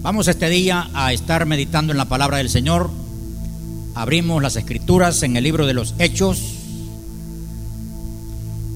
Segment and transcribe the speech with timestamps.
[0.00, 2.88] Vamos este día a estar meditando en la palabra del Señor.
[3.96, 6.40] Abrimos las escrituras en el libro de los Hechos,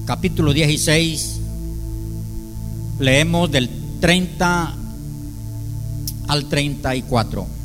[0.05, 1.39] capítulo 16.
[2.99, 3.69] Leemos del
[4.01, 4.73] 30
[6.27, 7.62] al 34.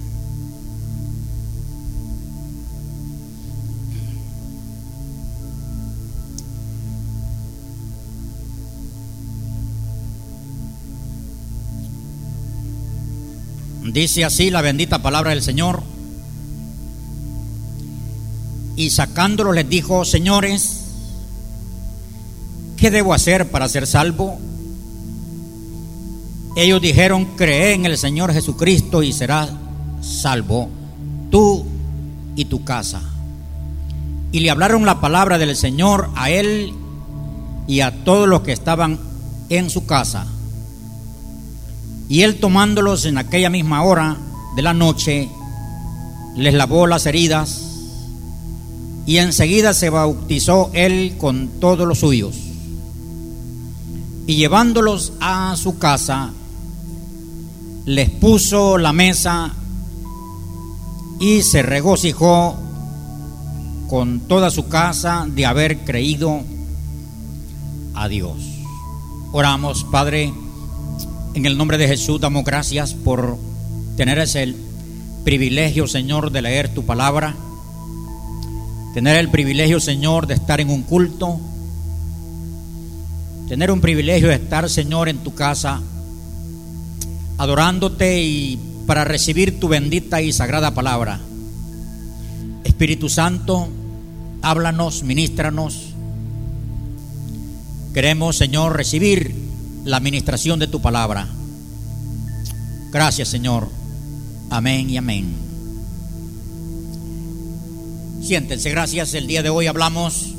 [13.93, 15.83] Dice así la bendita palabra del Señor.
[18.77, 20.83] Y sacándolos les dijo, señores,
[22.77, 24.39] ¿qué debo hacer para ser salvo?
[26.55, 29.51] Ellos dijeron, cree en el Señor Jesucristo y serás
[30.01, 30.69] salvo,
[31.31, 31.65] tú
[32.37, 33.01] y tu casa.
[34.31, 36.73] Y le hablaron la palabra del Señor a él
[37.67, 38.99] y a todos los que estaban
[39.49, 40.27] en su casa.
[42.09, 44.17] Y él tomándolos en aquella misma hora
[44.57, 45.29] de la noche,
[46.37, 47.69] les lavó las heridas
[49.07, 52.37] y enseguida se bautizó él con todos los suyos.
[54.27, 56.31] Y llevándolos a su casa,
[57.87, 59.53] les puso la mesa
[61.21, 62.57] y se regocijó
[63.89, 66.43] con toda su casa de haber creído
[67.95, 68.37] a Dios.
[69.33, 70.33] Oramos, Padre.
[71.39, 73.39] En el nombre de Jesús damos gracias por
[73.97, 74.57] tener ese
[75.23, 77.37] privilegio, Señor, de leer tu palabra.
[78.93, 81.39] Tener el privilegio, Señor, de estar en un culto.
[83.49, 85.81] Tener un privilegio de estar, Señor, en tu casa,
[87.37, 88.59] adorándote y
[88.89, 91.21] para recibir tu bendita y sagrada palabra.
[92.65, 93.69] Espíritu Santo,
[94.43, 95.95] háblanos, ministranos.
[97.95, 99.48] Queremos, Señor, recibir
[99.89, 101.27] la administración de tu palabra.
[102.93, 103.71] Gracias, Señor.
[104.51, 105.35] Amén y amén.
[108.23, 109.15] Siéntense, gracias.
[109.15, 110.35] El día de hoy hablamos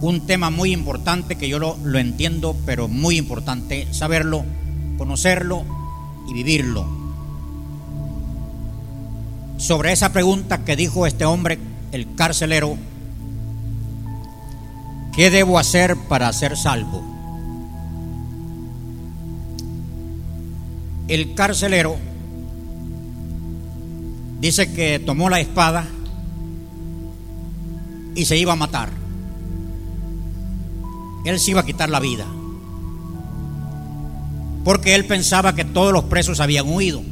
[0.00, 4.44] un tema muy importante que yo lo, lo entiendo, pero muy importante saberlo,
[4.98, 5.64] conocerlo
[6.28, 6.86] y vivirlo.
[9.56, 11.58] Sobre esa pregunta que dijo este hombre,
[11.90, 12.78] el carcelero,
[15.16, 17.02] ¿Qué debo hacer para ser salvo?
[21.08, 21.96] El carcelero
[24.42, 25.86] dice que tomó la espada
[28.14, 28.90] y se iba a matar.
[31.24, 32.26] Él se iba a quitar la vida.
[34.64, 37.02] Porque él pensaba que todos los presos habían huido.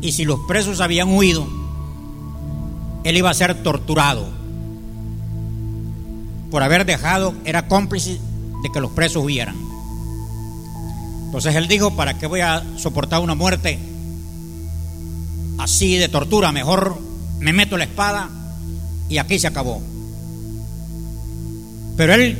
[0.00, 1.46] Y si los presos habían huido,
[3.04, 4.39] él iba a ser torturado
[6.50, 8.18] por haber dejado, era cómplice
[8.62, 9.56] de que los presos hubieran.
[11.26, 13.78] Entonces él dijo, ¿para qué voy a soportar una muerte
[15.58, 16.50] así de tortura?
[16.50, 16.98] Mejor
[17.38, 18.28] me meto la espada
[19.08, 19.80] y aquí se acabó.
[21.96, 22.36] Pero él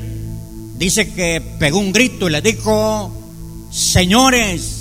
[0.77, 3.13] dice que pegó un grito y le dijo,
[3.71, 4.77] señores,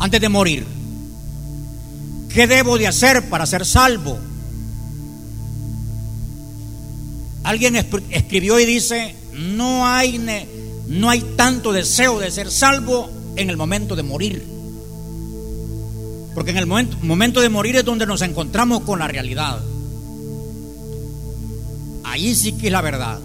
[0.00, 0.66] antes de morir,
[2.28, 4.18] ¿qué debo de hacer para ser salvo?
[7.52, 10.18] Alguien escribió y dice, no hay,
[10.86, 14.42] no hay tanto deseo de ser salvo en el momento de morir.
[16.34, 19.60] Porque en el momento, momento de morir es donde nos encontramos con la realidad.
[22.04, 23.20] Ahí sí que es la verdad.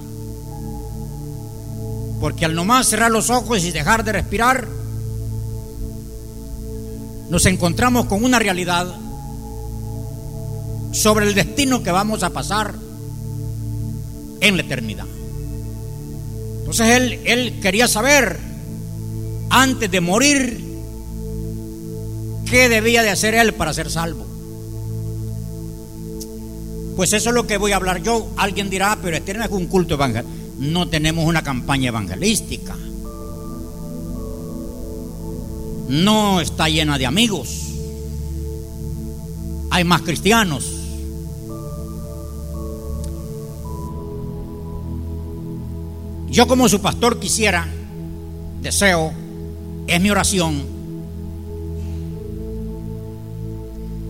[2.19, 4.67] Porque al nomás cerrar los ojos y dejar de respirar,
[7.29, 8.94] nos encontramos con una realidad
[10.91, 12.86] sobre el destino que vamos a pasar
[14.41, 15.05] en la eternidad.
[16.59, 18.37] Entonces él, él quería saber,
[19.49, 20.63] antes de morir,
[22.49, 24.25] qué debía de hacer él para ser salvo.
[26.95, 28.27] Pues eso es lo que voy a hablar yo.
[28.37, 30.35] Alguien dirá, pero este no es un culto evangelístico.
[30.59, 32.75] No tenemos una campaña evangelística.
[35.88, 37.67] No está llena de amigos.
[39.69, 40.76] Hay más cristianos.
[46.38, 47.68] Yo como su pastor quisiera,
[48.62, 49.12] deseo,
[49.88, 50.62] es mi oración,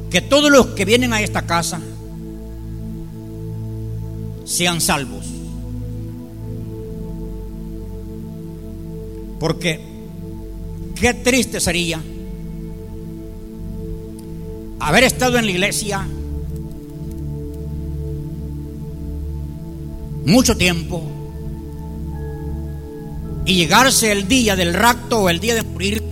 [0.09, 1.79] que todos los que vienen a esta casa
[4.43, 5.25] sean salvos.
[9.39, 9.79] Porque
[10.99, 12.03] qué triste sería
[14.81, 16.05] haber estado en la iglesia
[20.25, 21.16] mucho tiempo
[23.47, 26.03] y llegarse el día del rapto o el día de morir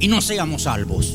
[0.00, 1.14] y no seamos salvos.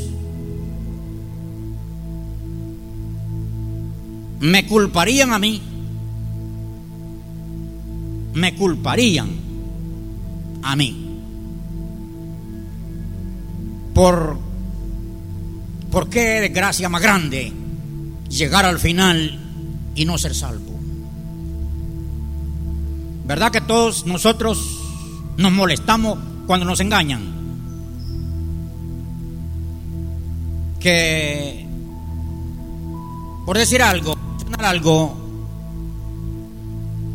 [4.39, 5.61] Me culparían a mí,
[8.33, 9.29] me culparían
[10.63, 11.19] a mí
[13.93, 14.37] por
[15.91, 17.51] por qué desgracia más grande
[18.29, 19.37] llegar al final
[19.95, 20.74] y no ser salvo.
[23.25, 24.79] ¿Verdad que todos nosotros
[25.37, 27.33] nos molestamos cuando nos engañan?
[30.79, 31.67] Que,
[33.45, 34.15] por decir algo,
[34.59, 35.17] algo,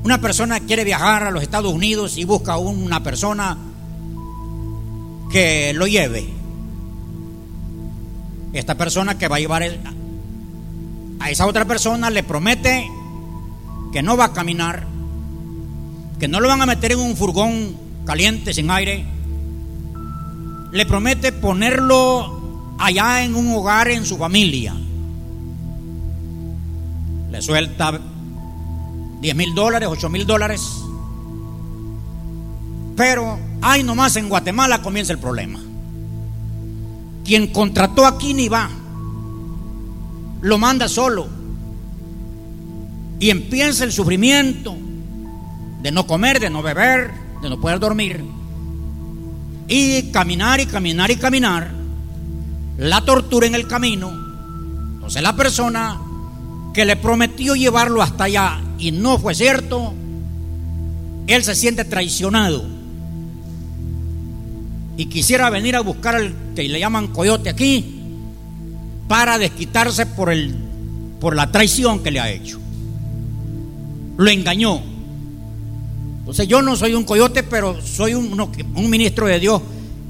[0.03, 3.57] una persona quiere viajar a los Estados Unidos y busca una persona
[5.31, 6.29] que lo lleve.
[8.53, 9.63] Esta persona que va a llevar
[11.21, 12.91] a esa otra persona le promete
[13.93, 14.87] que no va a caminar,
[16.21, 19.05] que no lo van a meter en un furgón caliente, sin aire.
[20.71, 24.75] Le promete ponerlo allá en un hogar en su familia.
[27.31, 27.99] Le suelta
[29.21, 30.63] 10 mil dólares, 8 mil dólares.
[32.97, 35.59] Pero, ahí nomás en Guatemala comienza el problema.
[37.25, 38.69] Quien contrató aquí ni va,
[40.43, 41.29] lo manda solo.
[43.19, 44.77] Y empieza el sufrimiento,
[45.83, 47.11] de no comer, de no beber,
[47.43, 48.25] de no poder dormir.
[49.69, 51.71] Y caminar y caminar y caminar.
[52.79, 54.11] La tortura en el camino.
[54.95, 56.01] Entonces la persona
[56.73, 59.93] que le prometió llevarlo hasta allá y no fue cierto,
[61.27, 62.65] él se siente traicionado.
[64.97, 68.01] Y quisiera venir a buscar al que le llaman coyote aquí
[69.09, 70.55] para desquitarse por, el,
[71.21, 72.59] por la traición que le ha hecho.
[74.17, 74.90] Lo engañó.
[76.21, 79.61] Entonces yo no soy un coyote, pero soy un, un ministro de Dios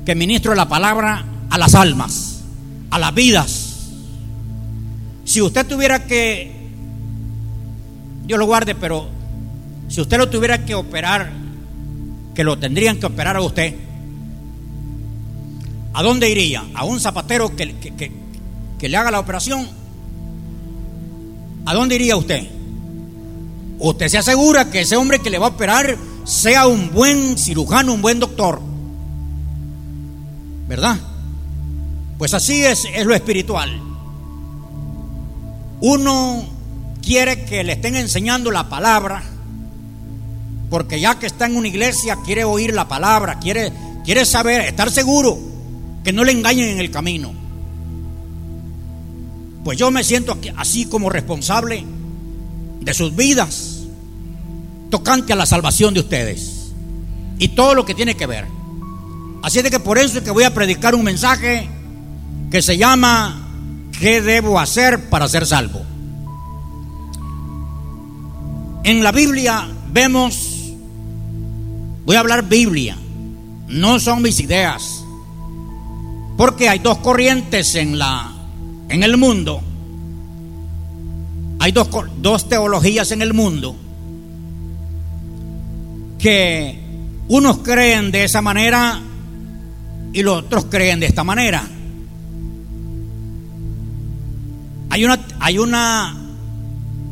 [0.05, 2.43] que ministro la palabra a las almas,
[2.91, 3.91] a las vidas.
[5.25, 6.53] Si usted tuviera que,
[8.27, 9.09] Dios lo guarde, pero
[9.89, 11.33] si usted lo tuviera que operar,
[12.35, 13.75] que lo tendrían que operar a usted,
[15.93, 16.65] ¿a dónde iría?
[16.75, 18.13] ¿A un zapatero que, que,
[18.79, 19.69] que le haga la operación?
[21.67, 22.60] ¿A dónde iría usted?
[23.81, 27.95] Usted se asegura que ese hombre que le va a operar sea un buen cirujano,
[27.95, 28.61] un buen doctor.
[30.69, 30.99] ¿Verdad?
[32.19, 33.81] Pues así es, es lo espiritual.
[35.81, 36.45] Uno
[37.03, 39.23] quiere que le estén enseñando la palabra,
[40.69, 43.73] porque ya que está en una iglesia quiere oír la palabra, quiere,
[44.05, 45.39] quiere saber, estar seguro
[46.05, 47.33] que no le engañen en el camino.
[49.65, 51.83] Pues yo me siento así como responsable
[52.81, 53.70] de sus vidas
[54.91, 56.73] tocante a la salvación de ustedes
[57.39, 58.47] y todo lo que tiene que ver.
[59.43, 61.69] Así de que por eso es que voy a predicar un mensaje
[62.51, 63.49] que se llama
[63.99, 65.83] ¿Qué debo hacer para ser salvo?
[68.85, 70.73] En la Biblia vemos,
[72.05, 72.97] voy a hablar Biblia,
[73.69, 75.05] no son mis ideas,
[76.37, 78.33] porque hay dos corrientes en, la,
[78.89, 79.61] en el mundo,
[81.59, 81.89] hay dos,
[82.21, 83.77] dos teologías en el mundo
[86.21, 86.79] que
[87.29, 89.01] unos creen de esa manera
[90.13, 91.67] y los otros creen de esta manera.
[94.91, 96.17] Hay una, hay una,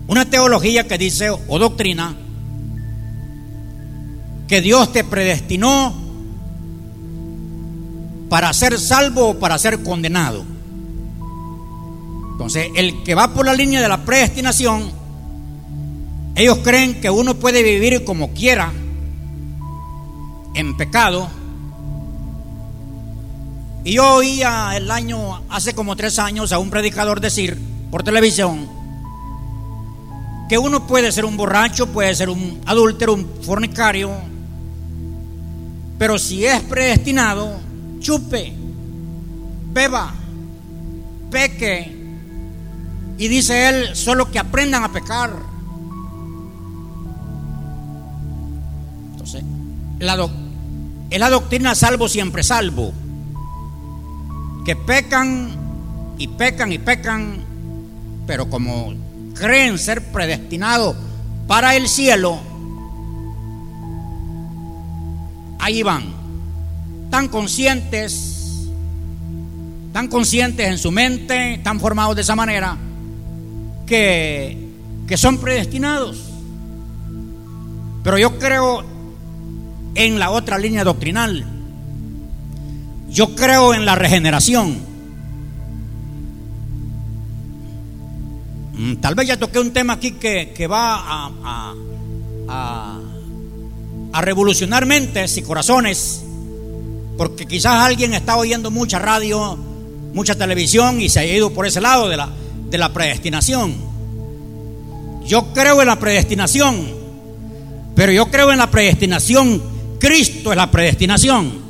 [0.09, 2.15] una teología que dice, o doctrina,
[4.47, 5.95] que Dios te predestinó
[8.29, 10.45] para ser salvo o para ser condenado.
[12.33, 14.91] Entonces, el que va por la línea de la predestinación,
[16.35, 18.73] ellos creen que uno puede vivir como quiera
[20.55, 21.29] en pecado.
[23.85, 27.59] Y yo oía el año, hace como tres años, a un predicador decir
[27.91, 28.69] por televisión
[30.49, 34.11] que uno puede ser un borracho, puede ser un adúltero, un fornicario,
[35.99, 37.61] pero si es predestinado,
[38.01, 38.55] chupe,
[39.73, 40.15] beba,
[41.31, 41.99] peque,
[43.19, 45.33] y dice él, solo que aprendan a pecar.
[49.13, 49.43] Entonces,
[49.99, 50.29] la,
[51.11, 52.93] es la doctrina salvo siempre salvo.
[54.65, 55.51] Que pecan
[56.19, 57.45] y pecan y pecan,
[58.27, 58.95] pero como
[59.35, 60.97] creen ser predestinados
[61.47, 62.39] para el cielo,
[65.59, 66.05] ahí van,
[67.11, 68.69] tan conscientes,
[69.93, 72.77] tan conscientes en su mente, tan formados de esa manera,
[73.87, 74.69] que,
[75.07, 76.25] que son predestinados.
[78.05, 78.98] Pero yo creo
[79.95, 81.45] en la otra línea doctrinal.
[83.11, 84.79] Yo creo en la regeneración.
[88.79, 91.75] Mm, tal vez ya toqué un tema aquí que, va a,
[92.49, 92.99] a,
[94.13, 96.23] a, revolucionar mentes y corazones,
[97.17, 99.59] porque quizás alguien está oyendo mucha radio,
[100.13, 102.31] mucha televisión y se ha ido por ese lado de la,
[102.71, 103.75] de la predestinación.
[105.25, 106.89] Yo creo en la predestinación,
[107.97, 109.78] pero yo creo en la predestinación.
[109.99, 111.69] Cristo es la predestinación.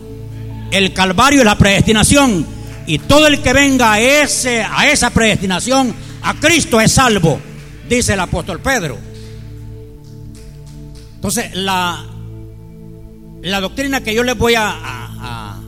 [0.70, 2.46] El Calvario es la predestinación.
[2.86, 7.38] Y todo el que venga a, ese, a esa predestinación a Cristo es salvo,
[7.88, 8.98] dice el apóstol Pedro.
[11.14, 12.04] Entonces, la,
[13.60, 15.60] doctrina que yo les voy a,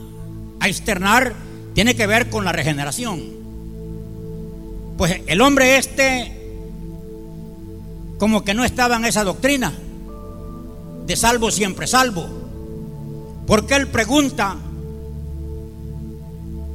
[0.59, 1.33] a externar
[1.73, 3.21] tiene que ver con la regeneración.
[4.97, 6.37] Pues el hombre este
[8.17, 9.73] como que no estaba en esa doctrina
[11.07, 12.40] de salvo siempre salvo.
[13.47, 14.55] Porque él pregunta,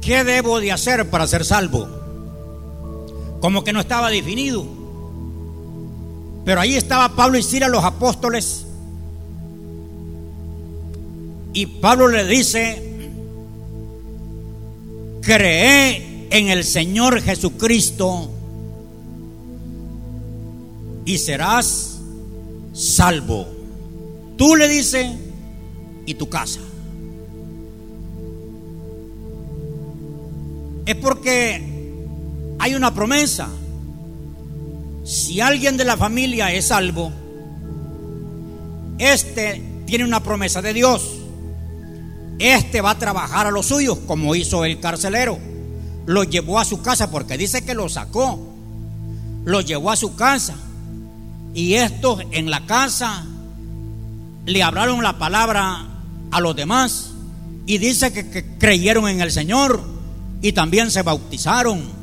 [0.01, 1.97] ¿qué debo de hacer para ser salvo?
[3.39, 4.65] como que no estaba definido.
[6.45, 8.65] Pero ahí estaba Pablo y Sira, los apóstoles.
[11.53, 12.83] Y Pablo le dice,
[15.21, 18.29] cree en el Señor Jesucristo
[21.05, 21.99] y serás
[22.73, 23.47] salvo.
[24.37, 25.17] Tú le dice
[26.07, 26.61] y tu casa.
[30.87, 33.49] Es porque hay una promesa.
[35.03, 37.11] Si alguien de la familia es salvo,
[38.97, 41.13] este tiene una promesa de Dios.
[42.39, 45.37] Este va a trabajar a los suyos, como hizo el carcelero.
[46.05, 48.39] Lo llevó a su casa porque dice que lo sacó.
[49.43, 50.55] Lo llevó a su casa.
[51.53, 53.25] Y estos en la casa
[54.45, 55.96] le hablaron la palabra
[56.31, 57.11] a los demás.
[57.65, 59.83] Y dice que, creyeron en el Señor
[60.41, 61.97] y también se bautizaron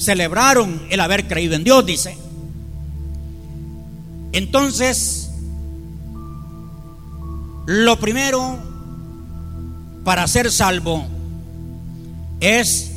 [0.00, 2.16] celebraron el haber creído en Dios, dice.
[4.32, 5.30] Entonces,
[7.66, 8.58] lo primero
[10.02, 11.04] para ser salvo
[12.40, 12.92] es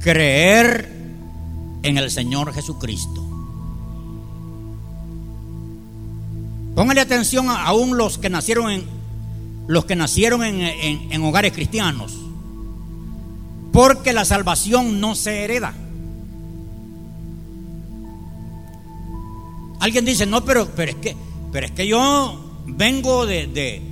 [0.00, 0.92] creer
[1.84, 3.24] en el Señor Jesucristo.
[6.74, 8.97] Póngale atención a aún los que nacieron en
[9.68, 12.16] los que nacieron en, en hogares cristianos.
[13.72, 15.74] Porque la salvación no se hereda.
[19.80, 21.16] Alguien dice, no, pero, pero, es, que,
[21.52, 23.82] pero es que yo vengo de,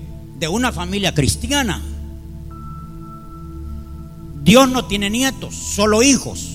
[0.50, 1.80] una familia cristiana.
[4.42, 6.52] Dios no tiene nietos, solo hijos.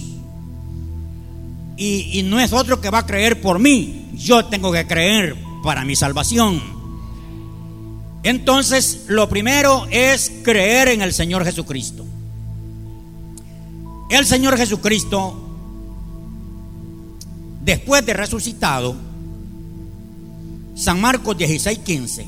[1.78, 4.10] Y, y, no es otro que va a creer por mí.
[4.14, 6.81] Yo tengo que creer para mi salvación.
[8.24, 12.06] Entonces, lo primero es creer en el Señor Jesucristo.
[14.10, 15.36] El Señor Jesucristo,
[17.64, 18.96] después de resucitado,
[20.76, 22.26] San Marcos 16, 15,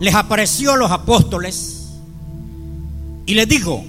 [0.00, 1.86] les apareció a los apóstoles
[3.26, 3.84] y les dijo,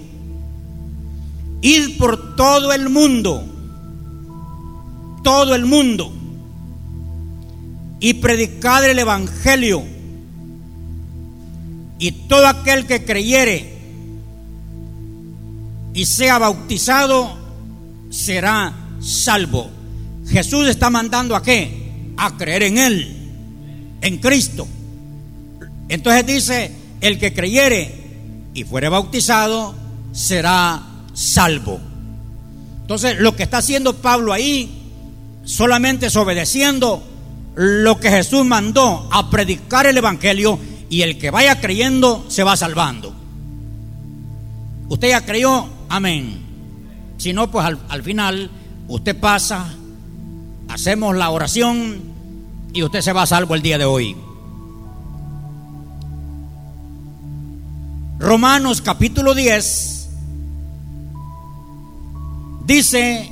[1.62, 3.44] id por todo el mundo,
[5.24, 6.12] todo el mundo,
[8.00, 9.84] y predicad el Evangelio,
[12.04, 13.78] y todo aquel que creyere
[15.94, 17.34] y sea bautizado
[18.10, 19.70] será salvo.
[20.28, 22.12] Jesús está mandando a qué?
[22.18, 23.24] A creer en Él
[24.02, 24.68] en Cristo.
[25.88, 27.96] Entonces dice, el que creyere
[28.54, 29.74] y fuere bautizado
[30.12, 30.84] será
[31.14, 31.80] salvo.
[32.82, 34.92] Entonces lo que está haciendo Pablo ahí
[35.46, 37.02] solamente es obedeciendo
[37.56, 40.60] lo que Jesús mandó a predicar el Evangelio
[40.94, 43.12] y el que vaya creyendo se va salvando.
[44.90, 46.40] Usted ya creyó, amén.
[47.18, 48.52] Si no, pues al, al final
[48.88, 49.74] usted pasa,
[50.70, 52.00] hacemos la oración
[52.74, 54.16] y usted se va a salvo el día de hoy.
[58.20, 60.10] Romanos capítulo 10
[62.68, 63.32] dice,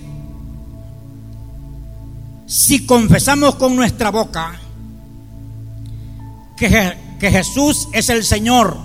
[2.47, 4.59] si confesamos con nuestra boca
[6.57, 8.79] que, que Jesús es el Señor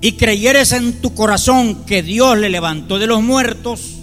[0.00, 3.98] y creyeres en tu corazón que Dios le levantó de los muertos,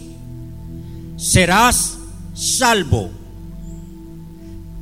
[1.17, 1.97] serás
[2.35, 3.09] salvo.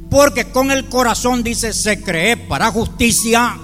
[0.10, 3.58] Porque con el corazón, dice, se cree para justicia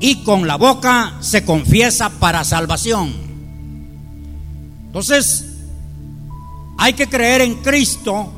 [0.00, 3.14] y con la boca se confiesa para salvación.
[4.86, 5.44] Entonces,
[6.76, 8.32] hay que creer en Cristo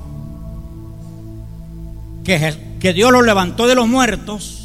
[2.23, 4.63] que, que Dios lo levantó de los muertos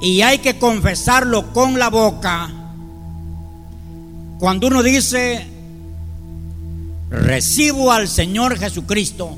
[0.00, 2.50] y hay que confesarlo con la boca,
[4.38, 5.46] cuando uno dice,
[7.10, 9.36] recibo al Señor Jesucristo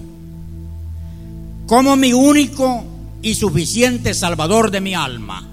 [1.67, 2.85] como mi único
[3.23, 5.47] y suficiente Salvador de mi alma.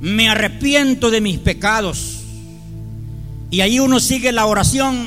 [0.00, 2.24] Me arrepiento de mis pecados.
[3.50, 5.06] Y ahí uno sigue la oración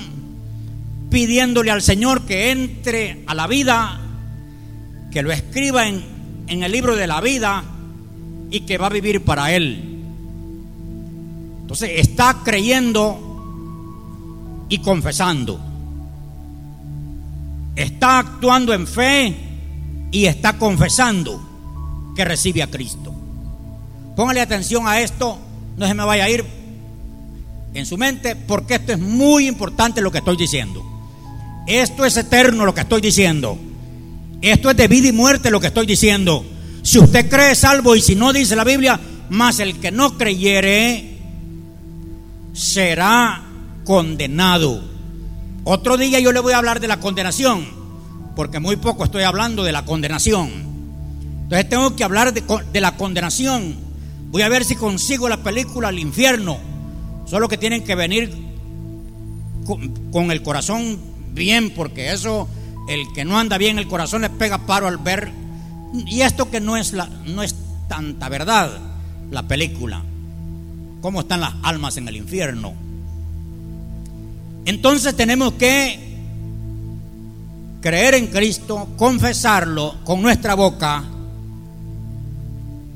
[1.09, 3.99] pidiéndole al Señor que entre a la vida,
[5.13, 6.03] que lo escriba en,
[6.47, 7.63] en el libro de la vida
[8.49, 10.01] y que va a vivir para Él.
[11.61, 15.59] Entonces está creyendo y confesando.
[17.75, 19.35] Está actuando en fe
[20.11, 21.41] y está confesando
[22.15, 23.13] que recibe a Cristo.
[24.15, 25.37] Póngale atención a esto,
[25.77, 26.45] no se me vaya a ir
[27.73, 30.83] en su mente, porque esto es muy importante lo que estoy diciendo.
[31.65, 33.57] Esto es eterno lo que estoy diciendo.
[34.43, 36.45] Esto es de vida y muerte lo que estoy diciendo.
[36.81, 41.17] Si usted cree salvo y si no dice la Biblia, más el que no creyere
[42.51, 43.41] será
[43.85, 44.83] condenado.
[45.63, 47.65] Otro día yo le voy a hablar de la condenación,
[48.35, 50.51] porque muy poco estoy hablando de la condenación.
[51.43, 53.77] Entonces tengo que hablar de, la condenación.
[54.29, 56.57] Voy a ver si consigo la película El infierno.
[57.25, 58.29] Solo que tienen que venir
[60.11, 60.99] con, el corazón
[61.33, 62.49] bien, porque eso,
[62.87, 65.31] el que no anda bien, el corazón le pega paro al ver.
[66.07, 67.55] Y esto que no es, la, no es
[67.87, 68.71] tanta verdad,
[69.31, 70.03] la película.
[71.01, 72.73] Cómo están las almas en el infierno.
[74.65, 75.99] Entonces tenemos que
[77.81, 81.03] creer en Cristo, confesarlo con nuestra boca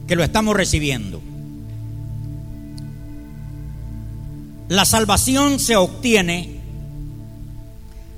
[0.08, 1.22] que lo estamos recibiendo.
[4.70, 6.57] La salvación se obtiene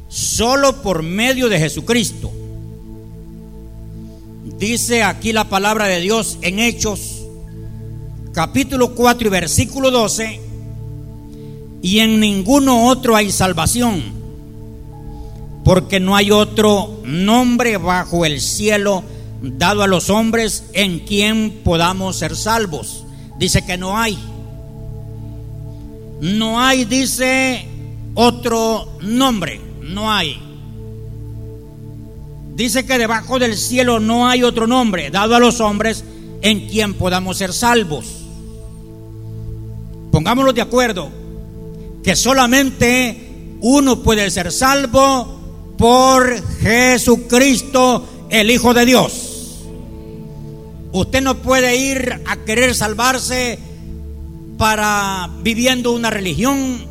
[0.10, 2.32] solo por medio de Jesucristo.
[4.58, 7.16] Dice aquí la palabra de Dios en Hechos
[8.34, 10.42] capítulo 4 y versículo 12
[11.82, 14.04] y en ninguno otro hay salvación,
[15.64, 19.04] porque no hay otro nombre bajo el cielo
[19.42, 23.06] dado a los hombres en quien podamos ser salvos.
[23.38, 24.18] Dice que no hay.
[26.20, 27.66] No hay, dice,
[28.14, 29.69] otro nombre.
[29.90, 30.40] No hay.
[32.56, 36.04] Dice que debajo del cielo no hay otro nombre dado a los hombres
[36.42, 38.06] en quien podamos ser salvos.
[40.12, 41.10] Pongámonos de acuerdo
[42.04, 45.40] que solamente uno puede ser salvo
[45.78, 49.64] por Jesucristo, el Hijo de Dios.
[50.92, 53.60] Usted no puede ir a querer salvarse
[54.58, 56.89] para viviendo una religión.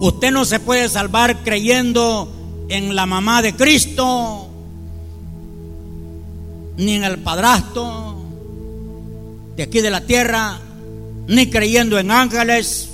[0.00, 2.28] Usted no se puede salvar creyendo
[2.68, 4.48] en la mamá de Cristo,
[6.76, 8.16] ni en el padrastro
[9.56, 10.60] de aquí de la tierra,
[11.26, 12.90] ni creyendo en ángeles,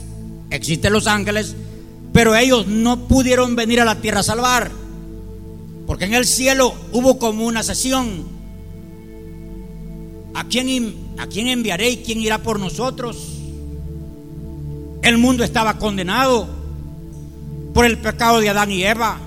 [0.48, 1.54] existen los ángeles,
[2.14, 4.70] pero ellos no pudieron venir a la tierra a salvar,
[5.86, 8.32] porque en el cielo hubo como una sesión.
[10.32, 13.28] ¿A quién, ¿A quién enviaré y quién irá por nosotros?
[15.02, 16.63] El mundo estaba condenado
[17.74, 19.18] por el pecado de Adán y Eva.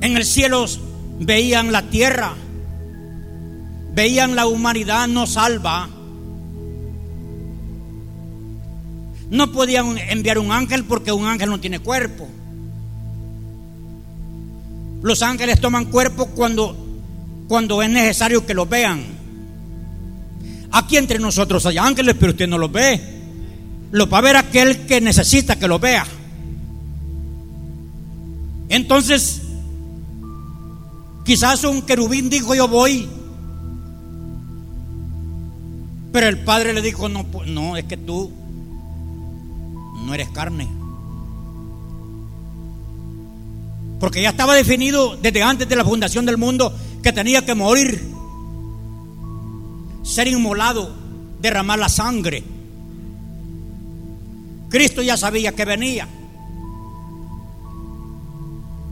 [0.00, 0.66] En el cielo
[1.18, 2.34] veían la tierra,
[3.94, 5.88] veían la humanidad no salva
[9.30, 12.26] No podían enviar un ángel porque un ángel no tiene cuerpo.
[15.02, 16.76] Los ángeles toman cuerpo cuando,
[17.46, 19.04] cuando es necesario que los vean.
[20.72, 23.17] Aquí entre nosotros hay ángeles, pero usted no los ve.
[23.90, 26.06] Lo va a ver aquel que necesita que lo vea.
[28.68, 29.42] Entonces,
[31.24, 33.08] quizás un querubín dijo yo voy.
[36.12, 38.32] Pero el padre le dijo, no, no, es que tú
[40.04, 40.68] no eres carne.
[44.00, 46.72] Porque ya estaba definido desde antes de la fundación del mundo
[47.02, 48.02] que tenía que morir,
[50.02, 50.94] ser inmolado,
[51.40, 52.44] derramar la sangre.
[54.68, 56.08] Cristo ya sabía que venía.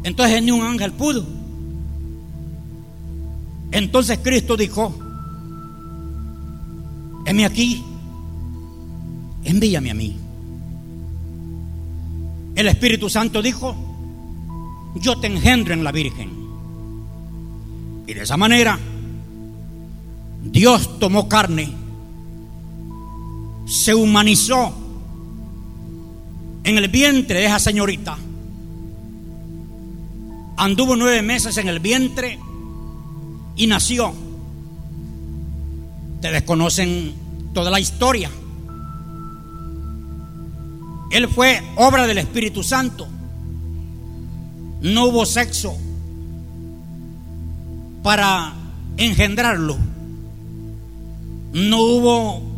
[0.03, 1.27] Entonces ni un ángel pudo.
[3.73, 4.95] Entonces Cristo dijo,
[7.27, 7.85] heme aquí,
[9.45, 10.17] envíame a mí.
[12.55, 13.77] El Espíritu Santo dijo,
[14.95, 16.31] yo te engendro en la Virgen.
[18.07, 18.79] Y de esa manera,
[20.45, 21.69] Dios tomó carne,
[23.67, 24.86] se humanizó
[26.67, 28.19] en el vientre de esa señorita
[30.57, 32.41] anduvo nueve meses en el vientre
[33.55, 34.13] y nació.
[36.21, 37.15] Te desconocen
[37.55, 38.33] toda la historia.
[41.13, 43.07] Él fue obra del Espíritu Santo.
[44.81, 45.79] No hubo sexo
[48.03, 48.55] para
[48.97, 49.77] engendrarlo.
[51.53, 52.56] No hubo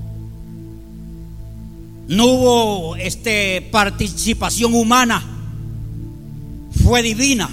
[2.09, 5.23] no hubo este participación humana.
[6.83, 7.49] Fue divina.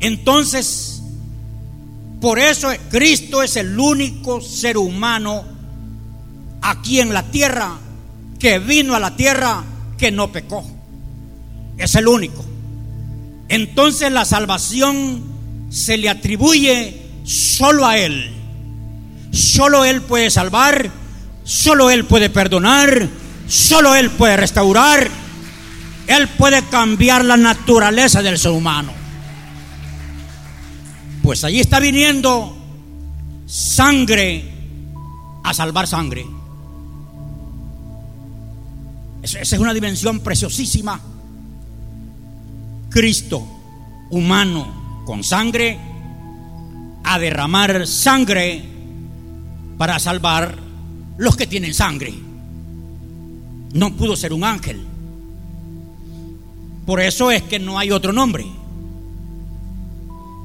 [0.00, 1.02] Entonces,
[2.20, 5.44] por eso Cristo es el único ser humano
[6.62, 7.78] aquí en la tierra
[8.38, 9.64] que vino a la tierra
[9.96, 10.64] que no pecó.
[11.78, 12.44] Es el único.
[13.48, 15.22] Entonces la salvación
[15.70, 18.32] se le atribuye solo a Él.
[19.30, 20.90] Solo Él puede salvar,
[21.44, 23.08] solo Él puede perdonar,
[23.46, 25.08] solo Él puede restaurar.
[26.06, 28.92] Él puede cambiar la naturaleza del ser humano.
[31.22, 32.54] Pues allí está viniendo
[33.46, 34.44] sangre
[35.42, 36.26] a salvar sangre.
[39.22, 41.00] Esa es una dimensión preciosísima.
[42.90, 43.46] Cristo,
[44.10, 45.78] humano, con sangre,
[47.04, 48.62] a derramar sangre
[49.78, 50.63] para salvar
[51.16, 52.14] los que tienen sangre.
[53.72, 54.84] No pudo ser un ángel.
[56.86, 58.46] Por eso es que no hay otro nombre.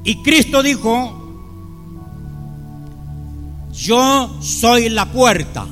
[0.04, 1.16] Y Cristo dijo,
[3.72, 5.66] yo soy la puerta,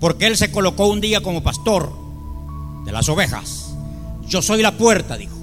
[0.00, 1.92] porque Él se colocó un día como pastor
[2.84, 3.74] de las ovejas.
[4.26, 5.36] Yo soy la puerta, dijo.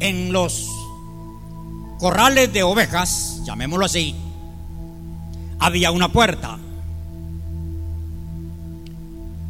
[0.00, 0.68] En los
[1.98, 4.14] corrales de ovejas, llamémoslo así,
[5.66, 6.58] había una puerta.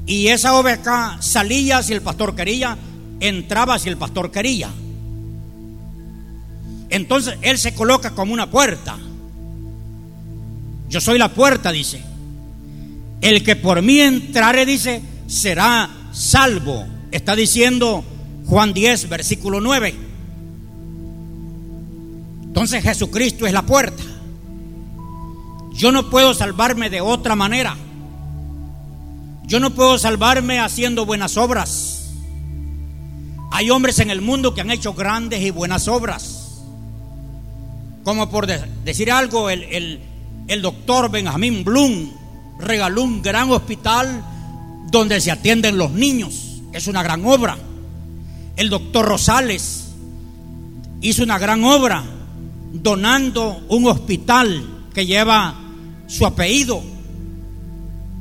[0.07, 2.79] Y esa oveja salía si el pastor quería,
[3.21, 4.71] entraba si el pastor quería.
[6.89, 8.97] Entonces él se coloca como una puerta.
[10.89, 12.01] Yo soy la puerta, dice.
[13.21, 16.87] El que por mí entrare, dice, será salvo.
[17.11, 18.05] Está diciendo
[18.47, 19.95] Juan 10, versículo 9.
[22.45, 24.03] Entonces Jesucristo es la puerta.
[25.77, 27.77] Yo no puedo salvarme de otra manera.
[29.45, 32.15] Yo no puedo salvarme haciendo buenas obras.
[33.53, 36.63] Hay hombres en el mundo que han hecho grandes y buenas obras.
[38.05, 40.01] Como por decir algo, el,
[40.49, 42.11] el doctor Benjamín Blum
[42.59, 44.25] regaló un gran hospital
[44.91, 46.63] donde se atienden los niños.
[46.73, 47.59] Es una gran obra.
[48.57, 49.89] El doctor Rosales
[51.03, 52.03] hizo una gran obra
[52.73, 55.66] donando un hospital que lleva
[56.07, 56.83] su apellido.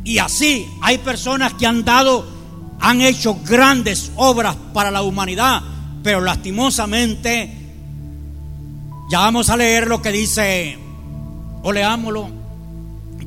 [0.04, 2.36] Y así hay personas que han dado
[2.80, 5.62] han hecho grandes obras para la humanidad,
[6.04, 7.52] pero lastimosamente,
[9.10, 10.78] ya vamos a leer lo que dice,
[11.64, 12.30] o leámoslo,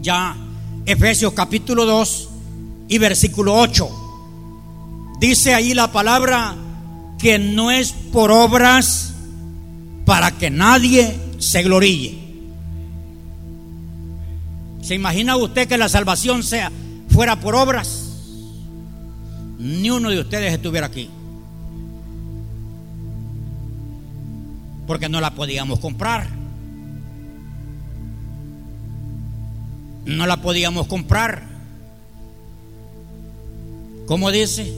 [0.01, 0.37] ya
[0.87, 2.29] Efesios capítulo 2
[2.88, 3.88] y versículo 8.
[5.21, 6.55] Dice ahí la palabra
[7.18, 9.12] que no es por obras
[10.05, 12.28] para que nadie se gloríe.
[14.88, 16.72] ¿Se imagina usted que la salvación sea
[17.11, 18.07] fuera por obras?
[19.59, 21.11] ni uno de ustedes estuviera aquí.
[24.87, 26.31] Porque no la podíamos comprar.
[30.07, 31.42] No la podíamos comprar.
[34.07, 34.72] ¿Cómo dice?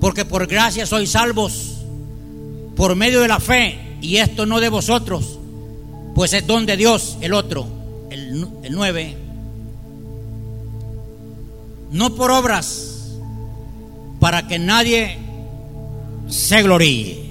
[0.00, 1.79] Porque por gracia sois salvos
[2.80, 5.38] por medio de la fe, y esto no de vosotros,
[6.14, 7.66] pues es don de Dios el otro
[8.08, 9.16] el, 9,
[11.90, 13.18] no por obras,
[14.18, 15.18] para que nadie
[16.30, 17.22] se gloríe.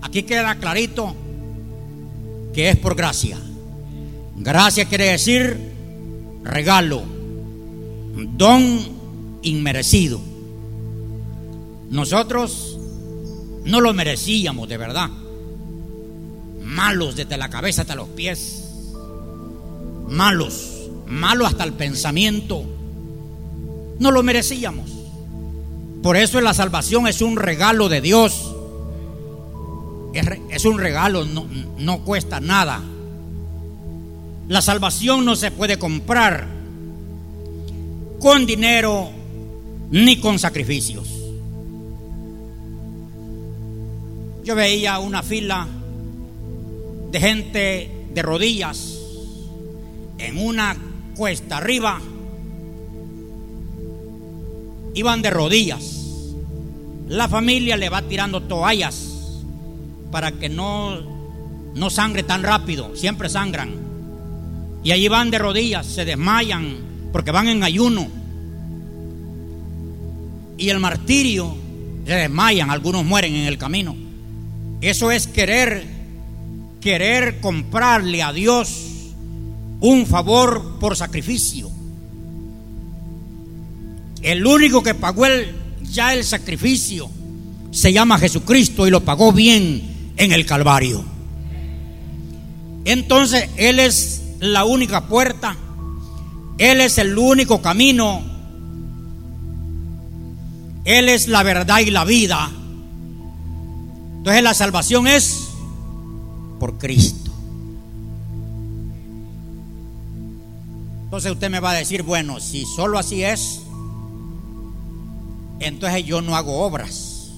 [0.00, 1.14] Aquí queda clarito
[2.54, 3.36] que es por gracia.
[4.36, 5.54] Gracia quiere decir
[6.44, 7.02] regalo,
[8.38, 8.78] don
[9.42, 10.18] inmerecido.
[11.90, 12.77] Nosotros
[13.64, 15.10] no lo merecíamos de verdad
[16.68, 18.62] malos desde la cabeza hasta los pies,
[20.08, 22.64] malos, malos hasta el pensamiento.
[23.98, 24.90] No lo merecíamos.
[26.02, 28.54] Por eso la salvación es un regalo de Dios.
[30.50, 31.46] Es, un regalo, no,
[31.78, 32.82] no cuesta nada.
[34.48, 36.46] La salvación no se puede comprar
[38.20, 39.10] con dinero
[39.90, 41.17] ni con sacrificios.
[44.48, 45.68] Yo veía una fila
[47.10, 48.98] de gente de rodillas
[50.16, 50.74] en una
[51.14, 52.00] cuesta arriba,
[54.94, 56.14] iban de rodillas.
[57.08, 59.36] La familia le va tirando toallas
[60.10, 60.96] para que no,
[61.74, 63.74] no sangre tan rápido, siempre sangran.
[64.82, 68.08] Y allí van de rodillas, se desmayan porque van en ayuno.
[70.56, 71.54] Y el martirio,
[72.06, 74.07] se desmayan, algunos mueren en el camino.
[74.80, 75.84] Eso es querer,
[76.80, 78.84] querer comprarle a Dios
[79.80, 81.70] un favor por sacrificio.
[84.22, 85.54] El único que pagó el,
[85.90, 87.10] ya el sacrificio
[87.70, 91.04] se llama Jesucristo y lo pagó bien en el Calvario.
[92.84, 95.56] Entonces Él es la única puerta,
[96.58, 98.22] Él es el único camino,
[100.84, 102.50] Él es la verdad y la vida.
[104.18, 105.48] Entonces la salvación es
[106.60, 107.30] por Cristo.
[111.04, 113.62] Entonces usted me va a decir, bueno, si solo así es,
[115.60, 117.30] entonces yo no hago obras.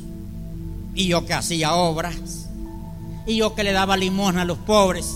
[0.94, 2.48] Y yo que hacía obras.
[3.26, 5.14] Y yo que le daba limosna a los pobres.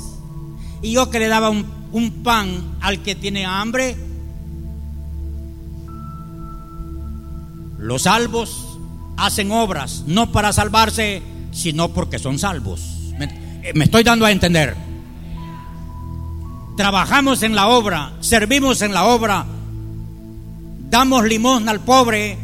[0.83, 3.97] Y yo que le daba un, un pan al que tiene hambre.
[7.79, 8.79] Los salvos
[9.17, 11.23] hacen obras no para salvarse,
[11.55, 12.81] sino porque son salvos.
[13.19, 14.77] Me, me estoy dando a entender.
[16.77, 19.47] Trabajamos en la obra, servimos en la obra,
[20.91, 22.37] damos limosna al pobre,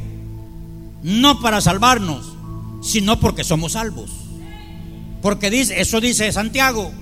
[1.03, 2.33] no para salvarnos,
[2.81, 4.11] sino porque somos salvos.
[5.21, 6.93] Porque dice, eso dice Santiago,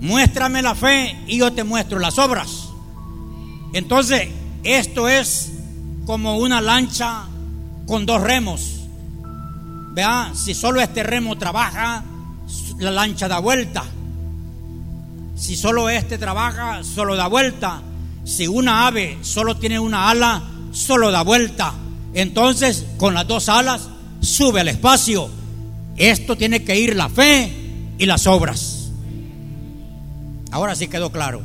[0.00, 2.68] muéstrame la fe y yo te muestro las obras.
[3.72, 4.28] Entonces,
[4.64, 5.52] esto es
[6.04, 7.24] como una lancha
[7.86, 8.81] con dos remos.
[9.92, 12.02] Vea, si solo este remo trabaja,
[12.78, 13.84] la lancha da vuelta.
[15.36, 17.82] Si solo este trabaja, solo da vuelta.
[18.24, 21.74] Si una ave solo tiene una ala, solo da vuelta.
[22.14, 23.88] Entonces, con las dos alas,
[24.20, 25.28] sube al espacio.
[25.96, 27.52] Esto tiene que ir la fe
[27.98, 28.90] y las obras.
[30.50, 31.42] Ahora sí quedó claro.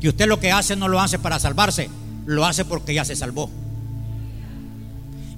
[0.00, 1.88] Que usted lo que hace no lo hace para salvarse,
[2.26, 3.50] lo hace porque ya se salvó.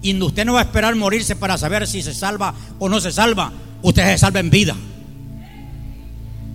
[0.03, 3.13] Y usted no va a esperar morirse para saber si se salva o no se
[3.13, 3.53] salva.
[3.83, 4.75] Usted se salva en vida.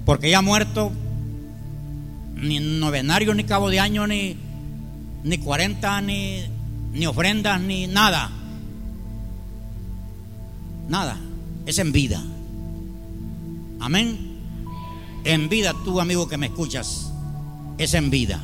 [0.06, 0.92] Porque ya muerto,
[2.36, 4.38] ni novenario, ni cabo de año, ni,
[5.24, 6.44] ni 40, ni,
[6.94, 8.32] ni ofrendas, ni nada.
[10.88, 11.18] Nada.
[11.66, 12.24] Es en vida.
[13.80, 14.36] Amén.
[15.24, 17.12] En vida, tú amigo que me escuchas,
[17.80, 18.44] es en vida.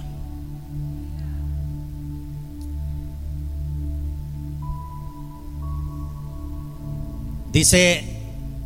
[7.52, 8.06] Dice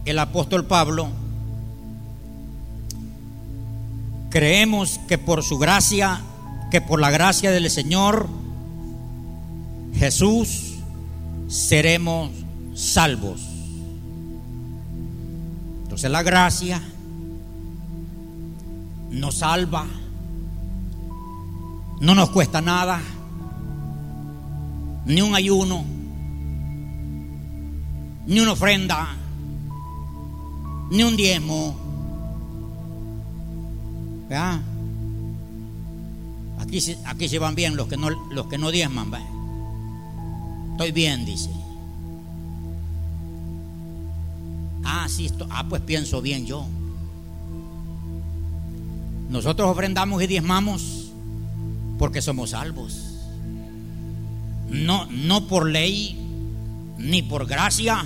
[0.06, 1.08] el apóstol Pablo,
[4.30, 6.22] creemos que por su gracia,
[6.70, 8.28] que por la gracia del Señor
[9.96, 10.76] Jesús,
[11.48, 12.30] seremos
[12.76, 13.42] salvos.
[15.84, 16.82] Entonces la gracia
[19.10, 19.86] nos salva,
[22.02, 23.02] no nos cuesta nada,
[25.06, 25.95] ni un ayuno,
[28.28, 29.16] ni una ofrenda,
[30.90, 31.76] ni un diezmo.
[34.30, 34.60] ¿Verdad?
[36.60, 39.12] Aquí, aquí se van bien los que no, los que no diezman.
[39.12, 39.28] ¿verdad?
[40.72, 41.50] Estoy bien, dice.
[44.84, 46.66] Ah, sí, esto, ah, pues pienso bien yo.
[49.30, 51.12] Nosotros ofrendamos y diezmamos
[51.98, 53.02] porque somos salvos.
[54.70, 56.25] No, no por ley
[57.06, 58.06] ni por gracia.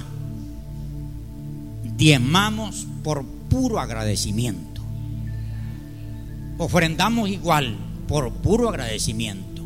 [1.95, 4.81] Diezmamos por puro agradecimiento.
[6.57, 9.63] Ofrendamos igual por puro agradecimiento.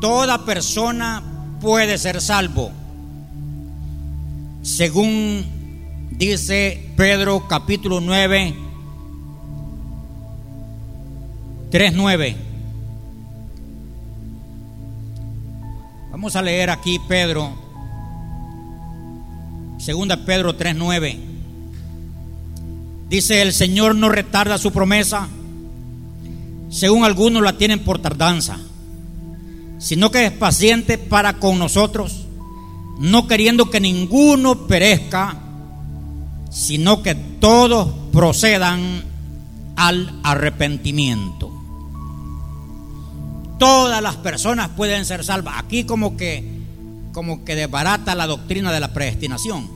[0.00, 1.22] Toda persona
[1.60, 2.70] puede ser salvo.
[4.62, 5.44] Según
[6.10, 8.54] dice Pedro capítulo 9,
[11.70, 12.53] 3.9.
[16.24, 17.52] Vamos a leer aquí Pedro,
[19.76, 21.18] segunda Pedro 3.9.
[23.10, 25.28] Dice, el Señor no retarda su promesa,
[26.70, 28.58] según algunos la tienen por tardanza
[29.78, 32.24] sino que es paciente para con nosotros,
[32.98, 35.36] no queriendo que ninguno perezca,
[36.50, 39.04] sino que todos procedan
[39.76, 41.53] al arrepentimiento.
[43.58, 45.54] Todas las personas pueden ser salvas.
[45.58, 46.64] Aquí como que
[47.14, 49.70] como que desbarata la doctrina de la predestinación.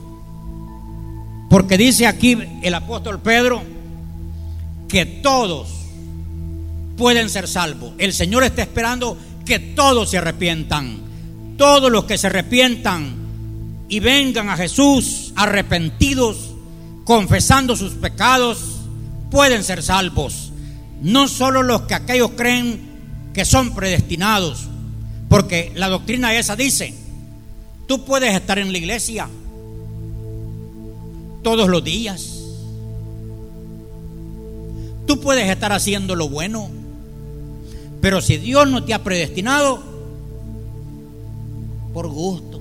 [1.49, 3.63] Porque dice aquí el apóstol Pedro
[4.87, 5.69] que todos
[6.97, 7.93] pueden ser salvos.
[7.97, 10.99] El Señor está esperando que todos se arrepientan.
[11.57, 13.15] Todos los que se arrepientan
[13.87, 16.51] y vengan a Jesús arrepentidos,
[17.05, 18.81] confesando sus pecados,
[19.31, 20.51] pueden ser salvos.
[21.01, 22.88] No solo los que aquellos creen
[23.39, 24.67] que son predestinados,
[25.29, 26.93] porque la doctrina esa dice,
[27.87, 29.29] tú puedes estar en la iglesia
[31.41, 32.35] todos los días.
[35.05, 36.69] Tú puedes estar haciendo lo bueno,
[38.01, 39.81] pero si Dios no te ha predestinado,
[41.93, 42.59] por gusto,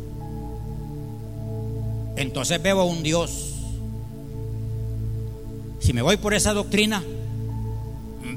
[2.15, 3.55] entonces veo a un Dios.
[5.81, 7.03] Si me voy por esa doctrina,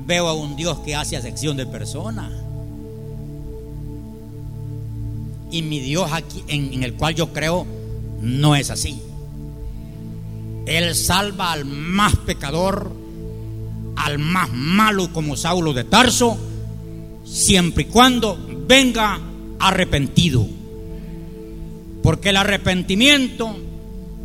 [0.06, 2.32] veo a un Dios que hace acepción de personas.
[5.52, 7.66] Y mi Dios aquí, en, en el cual yo creo,
[8.22, 9.02] no es así.
[10.66, 12.92] Él salva al más pecador,
[13.96, 16.38] al más malo como Saulo de Tarso,
[17.26, 18.38] siempre y cuando
[18.68, 19.20] venga
[19.60, 20.48] arrepentido.
[22.04, 23.56] Porque el arrepentimiento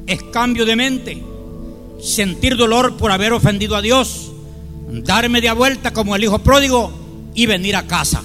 [0.07, 1.23] es cambio de mente,
[2.01, 4.33] sentir dolor por haber ofendido a Dios,
[5.05, 6.93] dar media vuelta como el hijo pródigo
[7.35, 8.23] y venir a casa.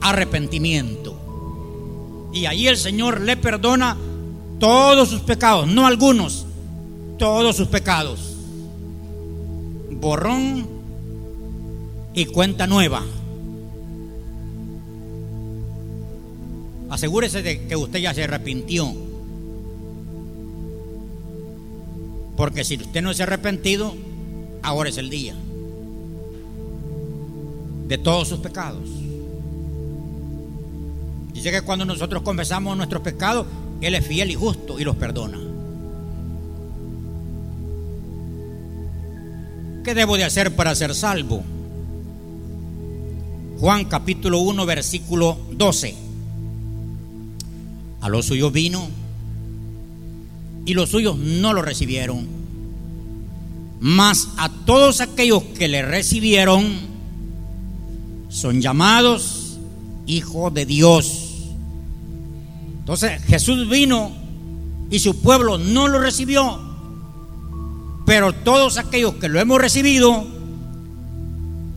[0.00, 2.30] Arrepentimiento.
[2.32, 3.96] Y ahí el Señor le perdona
[4.58, 6.46] todos sus pecados, no algunos,
[7.18, 8.20] todos sus pecados.
[9.90, 10.66] Borrón
[12.14, 13.02] y cuenta nueva.
[16.90, 18.92] Asegúrese de que usted ya se arrepintió.
[22.36, 23.94] Porque si usted no se ha arrepentido,
[24.62, 25.34] ahora es el día
[27.88, 28.88] de todos sus pecados.
[31.34, 33.46] Dice que cuando nosotros confesamos nuestros pecados,
[33.80, 35.38] Él es fiel y justo y los perdona.
[39.84, 41.42] ¿Qué debo de hacer para ser salvo?
[43.58, 45.94] Juan capítulo 1 versículo 12.
[48.00, 48.88] A los suyos vino
[50.64, 52.41] y los suyos no lo recibieron.
[53.82, 56.72] Mas a todos aquellos que le recibieron
[58.28, 59.58] son llamados
[60.06, 61.48] hijos de Dios.
[62.78, 64.12] Entonces Jesús vino
[64.88, 66.60] y su pueblo no lo recibió.
[68.06, 70.26] Pero todos aquellos que lo hemos recibido,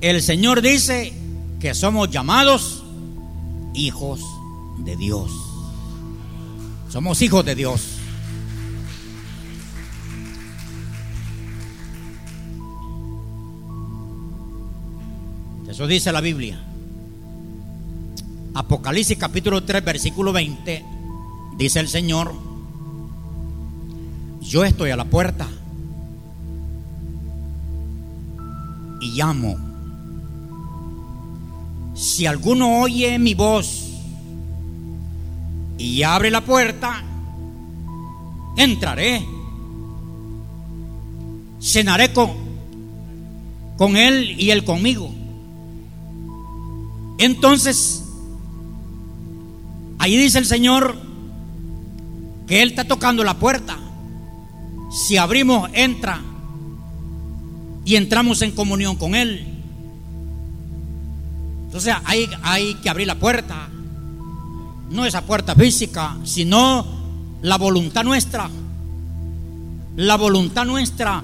[0.02, 1.12] el Señor dice
[1.60, 2.84] que somos llamados
[3.74, 4.22] hijos
[4.78, 5.32] de Dios.
[6.88, 7.95] Somos hijos de Dios.
[15.76, 16.58] Eso dice la Biblia.
[18.54, 20.86] Apocalipsis capítulo 3, versículo 20,
[21.58, 22.34] dice el Señor,
[24.40, 25.46] yo estoy a la puerta
[29.02, 29.58] y llamo.
[31.94, 33.90] Si alguno oye mi voz
[35.78, 37.04] y abre la puerta,
[38.56, 39.26] entraré,
[41.60, 42.32] cenaré con,
[43.76, 45.25] con él y él conmigo.
[47.18, 48.04] Entonces,
[50.00, 50.96] ahí dice el Señor
[52.48, 53.78] que Él está tocando la puerta.
[54.92, 56.22] Si abrimos, entra
[57.84, 59.46] y entramos en comunión con Él.
[61.66, 63.70] Entonces hay, hay que abrir la puerta.
[64.90, 66.86] No esa puerta física, sino
[67.42, 68.50] la voluntad nuestra.
[69.98, 71.24] La voluntad nuestra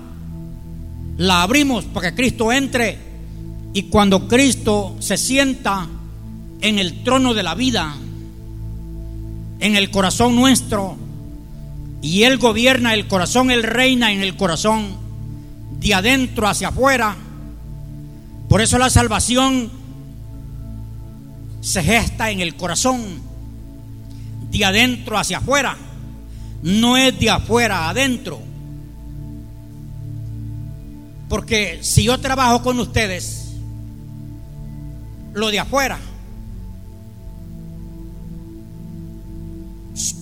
[1.17, 3.10] la abrimos para que Cristo entre.
[3.73, 5.87] Y cuando Cristo se sienta
[6.61, 7.95] en el trono de la vida,
[9.59, 10.97] en el corazón nuestro,
[12.01, 14.97] y Él gobierna el corazón, Él reina en el corazón,
[15.79, 17.15] de adentro hacia afuera.
[18.49, 19.71] Por eso la salvación
[21.61, 23.01] se gesta en el corazón,
[24.49, 25.77] de adentro hacia afuera.
[26.63, 28.39] No es de afuera adentro.
[31.29, 33.40] Porque si yo trabajo con ustedes,
[35.33, 35.99] lo de afuera,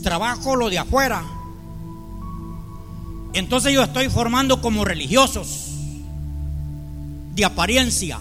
[0.03, 1.24] trabajo lo de afuera,
[3.34, 5.70] entonces yo estoy formando como religiosos
[7.36, 8.20] de apariencia.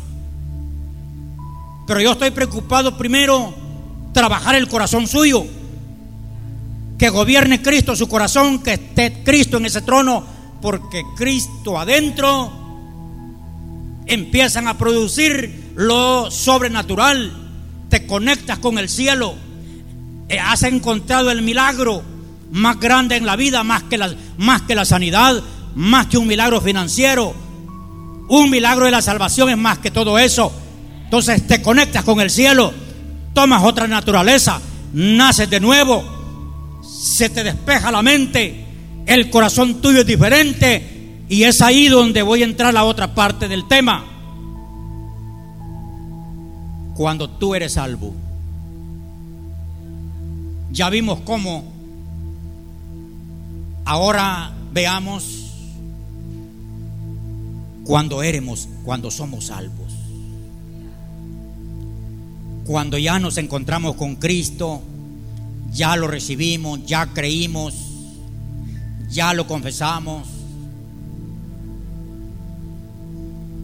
[1.86, 3.54] Pero yo estoy preocupado primero
[4.12, 5.46] trabajar el corazón suyo.
[6.98, 10.24] Que gobierne Cristo su corazón, que esté Cristo en ese trono,
[10.60, 12.52] porque Cristo adentro
[14.06, 17.32] empiezan a producir lo sobrenatural.
[17.88, 19.34] Te conectas con el cielo.
[20.28, 22.02] Eh, has encontrado el milagro
[22.50, 25.40] más grande en la vida, más que la, más que la sanidad,
[25.76, 27.32] más que un milagro financiero.
[28.28, 30.52] Un milagro de la salvación es más que todo eso.
[31.04, 32.74] Entonces te conectas con el cielo,
[33.32, 34.60] tomas otra naturaleza,
[34.92, 36.04] naces de nuevo,
[36.82, 38.66] se te despeja la mente,
[39.06, 43.14] el corazón tuyo es diferente y es ahí donde voy a entrar a la otra
[43.14, 44.17] parte del tema.
[46.98, 48.12] Cuando tú eres salvo,
[50.72, 51.62] ya vimos cómo
[53.84, 55.52] ahora veamos
[57.84, 59.92] cuando éramos, cuando somos salvos.
[62.66, 64.82] Cuando ya nos encontramos con Cristo,
[65.72, 67.76] ya lo recibimos, ya creímos,
[69.08, 70.26] ya lo confesamos.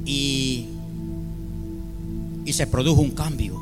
[0.07, 0.69] Y,
[2.45, 3.61] y se produjo un cambio.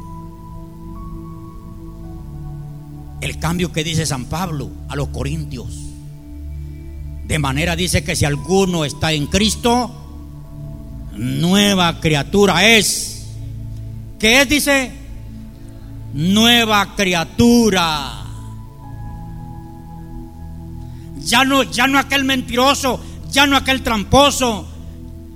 [3.20, 5.68] El cambio que dice San Pablo a los corintios.
[7.26, 9.90] De manera dice que si alguno está en Cristo,
[11.16, 13.26] nueva criatura es.
[14.18, 14.48] ¿Qué es?
[14.48, 14.92] Dice,
[16.14, 18.24] nueva criatura.
[21.20, 24.66] Ya no, ya no aquel mentiroso, ya no aquel tramposo,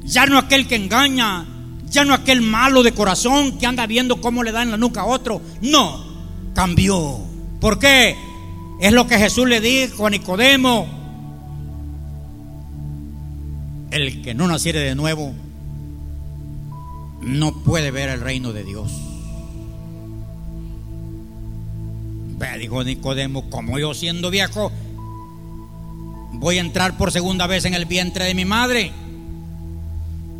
[0.04, 1.46] ya no aquel que engaña,
[1.96, 5.00] ya no aquel malo de corazón que anda viendo cómo le da en la nuca
[5.00, 5.40] a otro.
[5.62, 6.04] No,
[6.54, 7.20] cambió.
[7.58, 8.14] ¿Por qué?
[8.82, 10.86] Es lo que Jesús le dijo a Nicodemo.
[13.90, 15.32] El que no naciere de nuevo
[17.22, 18.92] no puede ver el reino de Dios.
[22.58, 24.70] dijo Nicodemo, como yo siendo viejo,
[26.32, 28.92] voy a entrar por segunda vez en el vientre de mi madre.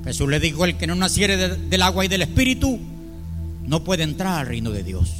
[0.06, 2.78] Jesús le dijo, el que no naciere del agua y del espíritu,
[3.66, 5.12] no puede entrar al reino de Dios.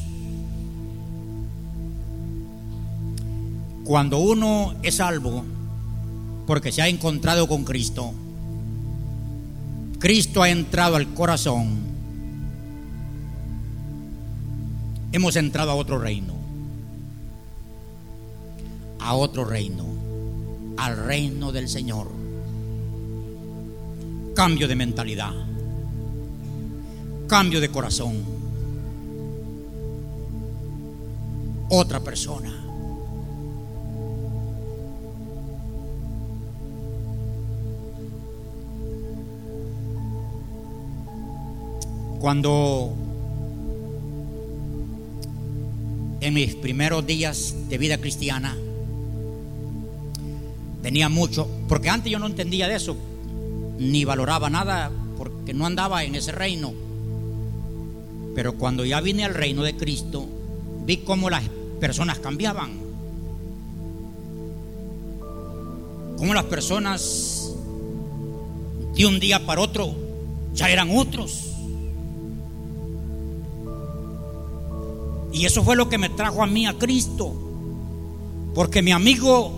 [3.85, 5.45] Cuando uno es salvo,
[6.47, 8.15] porque se ha encontrado con Cristo,
[9.99, 11.79] Cristo ha entrado al corazón,
[15.13, 16.37] hemos entrado a otro reino
[19.07, 19.85] a otro reino,
[20.77, 22.16] al reino del Señor.
[24.37, 25.33] Cambio de mentalidad,
[27.27, 28.23] cambio de corazón,
[31.71, 32.53] otra persona.
[42.21, 42.93] Cuando
[46.21, 48.55] en mis primeros días de vida cristiana,
[50.83, 52.99] tenía mucho, porque antes yo no entendía de eso,
[53.79, 56.73] ni valoraba nada, porque no andaba en ese reino.
[58.35, 60.27] Pero cuando ya vine al reino de Cristo,
[60.85, 61.45] vi cómo las
[61.81, 62.73] personas cambiaban.
[66.19, 67.55] Cómo las personas
[68.95, 69.95] de un día para otro
[70.55, 71.53] ya eran otros.
[75.33, 77.35] Y eso fue lo que me trajo a mí a Cristo.
[78.55, 79.53] Porque mi amigo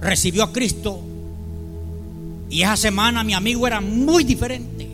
[0.00, 1.00] recibió a Cristo
[2.50, 4.88] y esa semana mi amigo era muy diferente.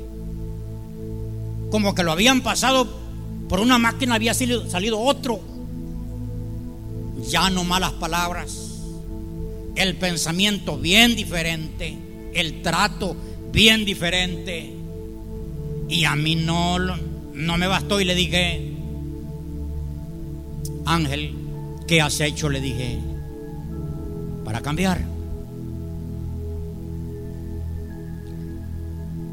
[1.71, 2.87] Como que lo habían pasado
[3.49, 5.41] por una máquina, había salido, otro.
[7.29, 8.83] Ya no malas palabras,
[9.75, 11.97] el pensamiento bien diferente,
[12.35, 13.17] el trato
[13.53, 14.75] bien diferente.
[15.89, 18.73] Y a mí no, no me bastó y le dije,
[20.85, 21.35] Ángel,
[21.89, 22.51] ¿qué has hecho?
[22.51, 22.99] Le dije,
[24.45, 25.16] para cambiar.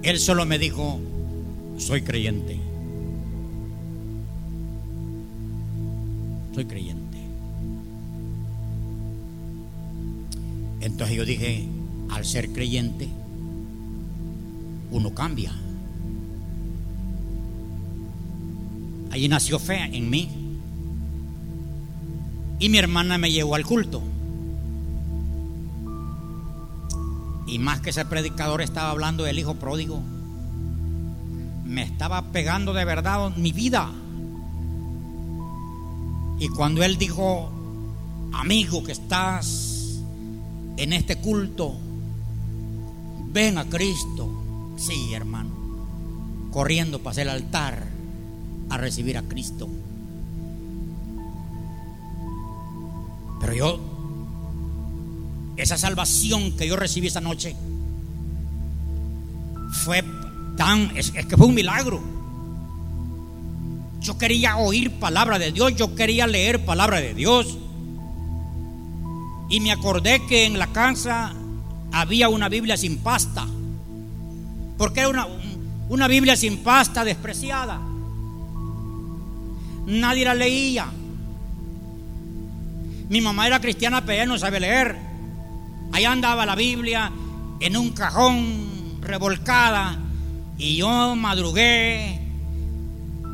[0.04, 1.00] Él solo me dijo,
[1.78, 2.60] soy creyente.
[6.54, 7.18] Soy creyente.
[10.82, 11.66] Entonces yo dije,
[12.10, 13.08] al ser creyente,
[14.92, 15.54] uno cambia.
[19.10, 20.30] Allí nació fe en mí.
[22.60, 24.02] Y mi hermana me llevó al culto.
[27.46, 30.02] Y más que ese predicador estaba hablando del hijo pródigo,
[31.66, 33.92] me estaba pegando de verdad mi vida.
[36.40, 37.52] Y cuando él dijo,
[38.34, 40.00] amigo que estás
[40.78, 41.76] en este culto,
[43.32, 44.30] ven a Cristo.
[44.78, 45.52] Sí, hermano,
[46.52, 47.88] corriendo para el altar
[48.70, 49.68] a recibir a Cristo.
[55.64, 57.56] Esa salvación que yo recibí esa noche
[59.72, 60.04] fue
[60.58, 62.02] tan, es, que fue un milagro.
[64.02, 67.58] Yo quería oír palabra de Dios, yo quería leer palabra de Dios.
[69.50, 71.34] Y me acordé que en la casa
[71.92, 73.48] había una Biblia sin pasta.
[74.78, 75.28] Porque era una,
[75.90, 77.80] una Biblia sin pasta despreciada.
[79.86, 80.88] Nadie la leía.
[83.10, 85.13] Mi mamá era cristiana, pero ella no sabe leer.
[85.94, 87.12] Ahí andaba la Biblia
[87.60, 90.00] en un cajón revolcada.
[90.58, 92.20] Y yo madrugué.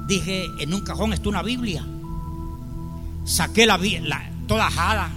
[0.07, 1.85] Dije, en un cajón está una Biblia.
[3.23, 5.09] Saqué la, la toda ajada.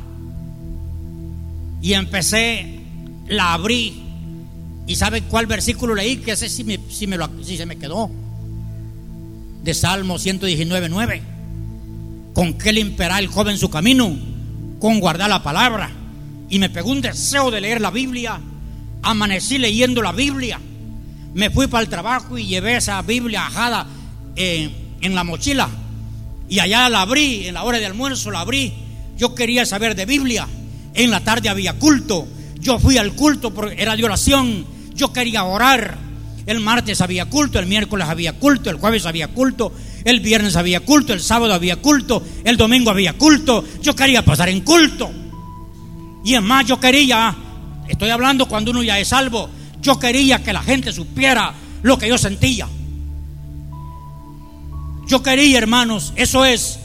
[1.80, 2.80] Y empecé,
[3.26, 4.04] la abrí.
[4.86, 6.18] ¿Y sabe cuál versículo leí?
[6.18, 8.08] Que ese sí, me, sí se me quedó.
[9.64, 11.22] De Salmo 119, 9.
[12.34, 14.16] ¿Con qué limpiará el joven su camino?
[14.78, 15.90] Con guardar la palabra.
[16.52, 18.38] Y me pegó un deseo de leer la Biblia.
[19.02, 20.60] Amanecí leyendo la Biblia.
[21.32, 23.86] Me fui para el trabajo y llevé esa Biblia ajada
[24.36, 25.70] en la mochila.
[26.50, 28.70] Y allá la abrí, en la hora de almuerzo la abrí.
[29.16, 30.46] Yo quería saber de Biblia.
[30.92, 32.28] En la tarde había culto.
[32.60, 34.66] Yo fui al culto porque era de oración.
[34.94, 35.96] Yo quería orar.
[36.44, 39.72] El martes había culto, el miércoles había culto, el jueves había culto,
[40.04, 43.64] el viernes había culto, el sábado había culto, el domingo había culto.
[43.80, 45.21] Yo quería pasar en culto.
[46.24, 47.34] Y es más, yo quería,
[47.88, 49.48] estoy hablando cuando uno ya es salvo,
[49.80, 51.52] yo quería que la gente supiera
[51.82, 52.68] lo que yo sentía.
[55.08, 56.78] Yo quería, hermanos, eso es,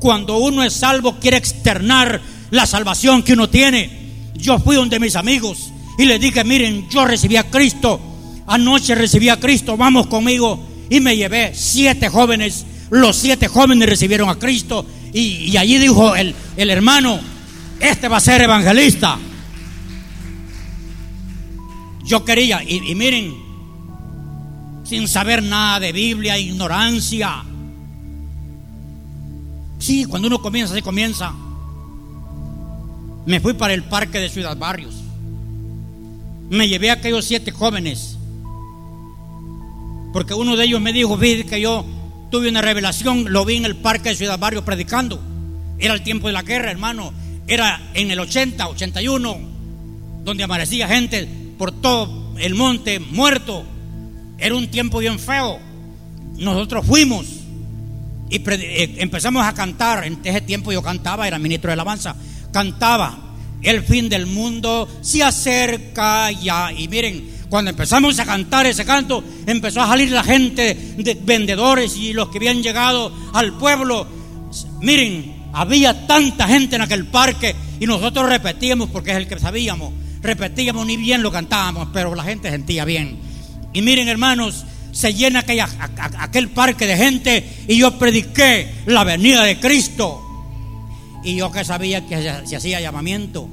[0.00, 2.20] cuando uno es salvo, quiere externar
[2.50, 3.90] la salvación que uno tiene.
[4.34, 8.00] Yo fui donde mis amigos y les dije, miren, yo recibí a Cristo,
[8.46, 10.64] anoche recibí a Cristo, vamos conmigo.
[10.90, 14.86] Y me llevé siete jóvenes, los siete jóvenes recibieron a Cristo.
[15.12, 17.20] Y, allí dijo el, el hermano,
[17.80, 19.18] este va a ser evangelista.
[22.04, 23.34] Yo quería, y, miren,
[24.84, 27.44] sin saber nada de Biblia, ignorancia.
[29.78, 31.32] Sí, cuando uno comienza, se comienza.
[33.24, 34.94] Me fui para el parque de Ciudad Barrios.
[36.50, 38.18] Me llevé a aquellos siete jóvenes.
[40.12, 41.84] Porque uno de ellos me dijo, vi que yo
[42.30, 45.20] tuve una revelación, lo vi en el parque de Ciudad Barrios predicando.
[45.78, 47.12] Era el tiempo de la guerra, hermano.
[47.46, 49.38] Era en el 80, 81,
[50.24, 51.28] donde amanecía gente
[51.58, 53.64] por todo el monte muerto.
[54.38, 55.58] Era un tiempo bien feo.
[56.36, 57.26] Nosotros fuimos
[58.30, 60.04] y eh, empezamos a cantar.
[60.04, 62.16] En ese tiempo yo cantaba, era ministro de alabanza.
[62.52, 66.72] Cantaba, el fin del mundo se acerca ya.
[66.72, 71.96] Y miren, cuando empezamos a cantar ese canto, empezó a salir la gente de vendedores
[71.96, 74.06] y los que habían llegado al pueblo.
[74.80, 79.92] Miren, había tanta gente en aquel parque y nosotros repetíamos porque es el que sabíamos.
[80.20, 83.18] Repetíamos ni bien lo cantábamos, pero la gente sentía bien.
[83.72, 85.68] Y miren, hermanos, se llena aquella,
[86.18, 90.20] aquel parque de gente y yo prediqué la venida de Cristo.
[91.22, 93.48] Y yo que sabía que se hacía llamamiento,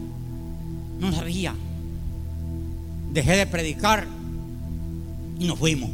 [0.99, 1.53] no sabía.
[3.11, 4.07] Dejé de predicar
[5.39, 5.91] y nos fuimos.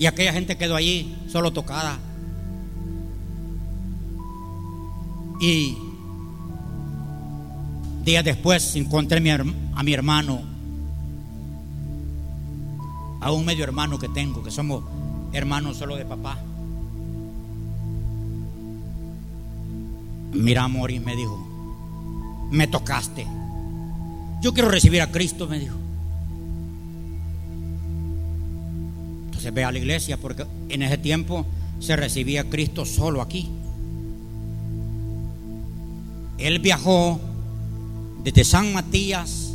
[0.00, 1.98] Y aquella gente quedó allí solo tocada.
[5.40, 5.76] Y
[8.04, 10.54] días después encontré a mi hermano
[13.24, 14.84] a un medio hermano que tengo, que somos
[15.32, 16.38] hermanos solo de papá.
[20.34, 21.42] Mira, y me dijo,
[22.50, 23.26] me tocaste.
[24.42, 25.76] Yo quiero recibir a Cristo, me dijo.
[29.24, 31.46] Entonces ve a la iglesia, porque en ese tiempo
[31.80, 33.48] se recibía a Cristo solo aquí.
[36.38, 37.20] Él viajó
[38.22, 39.52] desde San Matías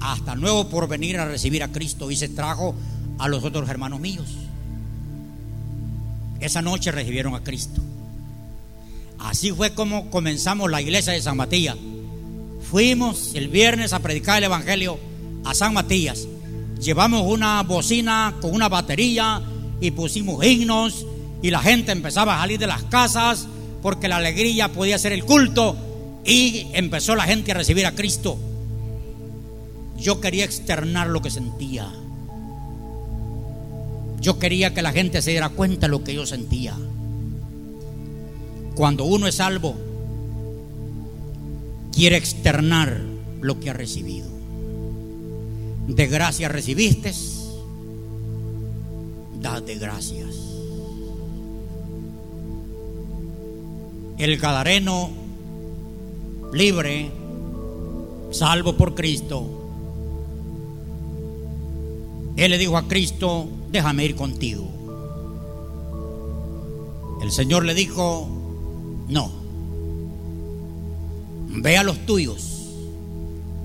[0.00, 2.74] hasta nuevo por venir a recibir a Cristo y se trajo
[3.18, 4.26] a los otros hermanos míos.
[6.40, 7.80] Esa noche recibieron a Cristo.
[9.18, 11.76] Así fue como comenzamos la iglesia de San Matías.
[12.70, 14.98] Fuimos el viernes a predicar el Evangelio
[15.44, 16.28] a San Matías.
[16.80, 19.42] Llevamos una bocina con una batería
[19.80, 21.06] y pusimos himnos
[21.42, 23.48] y la gente empezaba a salir de las casas
[23.82, 25.76] porque la alegría podía ser el culto
[26.24, 28.38] y empezó la gente a recibir a Cristo.
[29.96, 31.88] Yo quería externar lo que sentía.
[34.20, 36.76] Yo quería que la gente se diera cuenta de lo que yo sentía.
[38.74, 39.74] Cuando uno es salvo,
[41.92, 43.00] quiere externar
[43.40, 44.28] lo que ha recibido.
[45.88, 47.12] De gracia recibiste,
[49.40, 50.47] da de gracias.
[54.18, 55.10] El gadareno
[56.52, 57.10] libre,
[58.30, 59.58] salvo por Cristo,
[62.36, 64.68] él le dijo a Cristo, déjame ir contigo.
[67.20, 68.28] El Señor le dijo,
[69.08, 69.30] no,
[71.48, 72.58] ve a los tuyos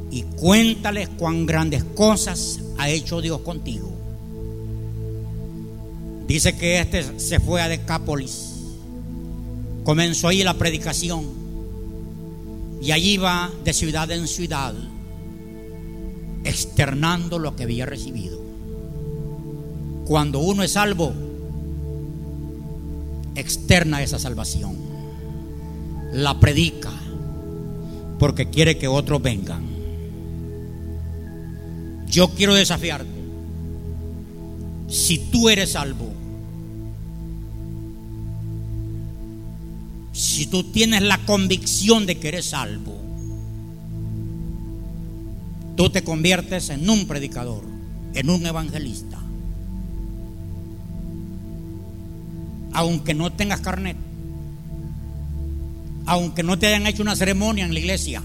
[0.10, 3.92] y cuéntales cuán grandes cosas ha hecho Dios contigo.
[6.28, 8.53] Dice que este se fue a Decápolis.
[9.84, 11.26] Comenzó ahí la predicación.
[12.82, 14.74] Y allí va de ciudad en ciudad,
[16.44, 18.42] externando lo que había recibido.
[20.06, 21.14] Cuando uno es salvo,
[23.36, 24.76] externa esa salvación.
[26.12, 26.92] La predica
[28.20, 29.64] porque quiere que otros vengan.
[32.08, 33.10] Yo quiero desafiarte.
[34.88, 36.12] Si tú eres salvo,
[40.34, 43.00] si tú tienes la convicción de que eres salvo,
[45.78, 47.64] tú te conviertes en un predicador,
[48.16, 49.20] en un evangelista.
[52.74, 53.96] Aunque no tengas carnet,
[56.08, 58.24] aunque no te hayan hecho una ceremonia en la iglesia,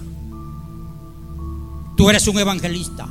[1.95, 3.07] tú eres un evangelista.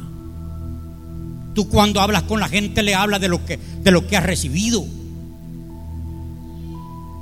[1.54, 4.26] Tú cuando hablas con la gente le hablas de lo que, de lo que has
[4.26, 4.84] recibido.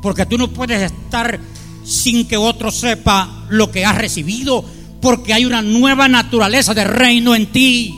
[0.01, 1.39] Porque tú no puedes estar
[1.87, 4.65] sin que otro sepa lo que has recibido.
[5.01, 7.95] Porque hay una nueva naturaleza de reino en ti.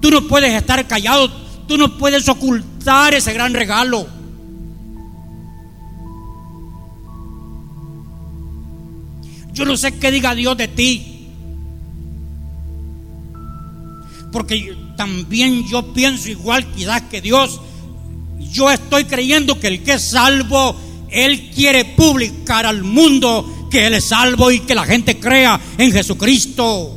[0.00, 1.30] Tú no puedes estar callado.
[1.68, 4.06] Tú no puedes ocultar ese gran regalo.
[9.52, 11.28] Yo no sé qué diga Dios de ti.
[14.32, 17.60] Porque también yo pienso igual quizás que Dios.
[18.50, 20.74] Yo estoy creyendo que el que es salvo,
[21.12, 25.92] Él quiere publicar al mundo que Él es salvo y que la gente crea en
[25.92, 26.94] Jesucristo.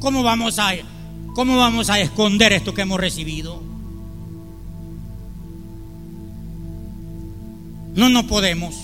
[0.00, 0.72] ¿Cómo vamos a,
[1.34, 3.62] cómo vamos a esconder esto que hemos recibido?
[7.94, 8.74] No, no podemos.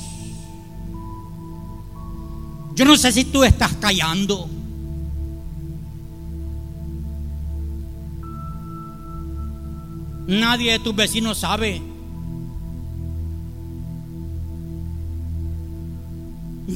[2.74, 4.48] Yo no sé si tú estás callando.
[10.26, 11.91] Nadie de tus vecinos sabe.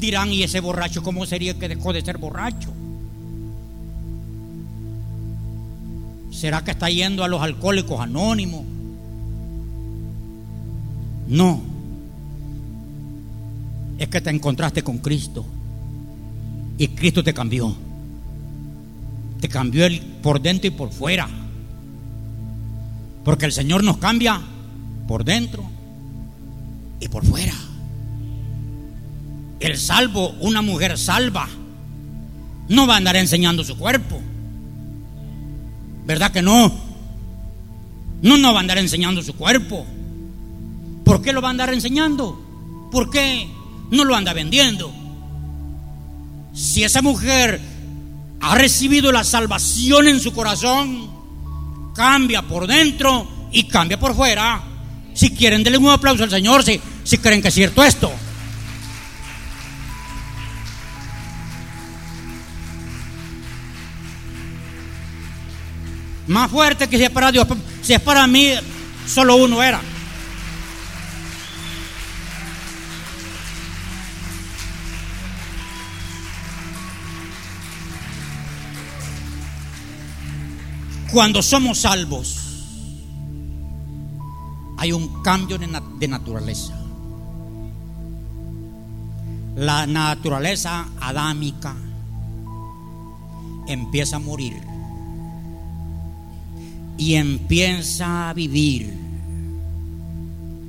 [0.00, 2.70] Dirán, ¿y ese borracho cómo sería que dejó de ser borracho?
[6.30, 8.62] ¿Será que está yendo a los alcohólicos anónimos?
[11.28, 11.62] No.
[13.98, 15.46] Es que te encontraste con Cristo.
[16.76, 17.74] Y Cristo te cambió.
[19.40, 19.86] Te cambió
[20.22, 21.26] por dentro y por fuera.
[23.24, 24.42] Porque el Señor nos cambia
[25.08, 25.64] por dentro
[27.00, 27.54] y por fuera.
[29.60, 31.48] El salvo, una mujer salva,
[32.68, 34.20] no va a andar enseñando su cuerpo.
[36.04, 36.72] ¿Verdad que no?
[38.22, 39.86] No, no va a andar enseñando su cuerpo.
[41.04, 42.88] ¿Por qué lo va a andar enseñando?
[42.90, 43.48] ¿Por qué
[43.90, 44.92] no lo anda vendiendo?
[46.54, 47.60] Si esa mujer
[48.40, 51.10] ha recibido la salvación en su corazón,
[51.94, 54.62] cambia por dentro y cambia por fuera.
[55.14, 58.12] Si quieren, denle un aplauso al Señor si, si creen que es cierto esto.
[66.26, 67.46] Más fuerte que si es para Dios.
[67.82, 68.50] Si es para mí,
[69.06, 69.80] solo uno era.
[81.12, 82.46] Cuando somos salvos,
[84.76, 86.74] hay un cambio de, naturaleza.
[89.54, 91.74] La naturaleza adámica
[93.66, 94.75] empieza a morir
[96.98, 98.92] y empieza a vivir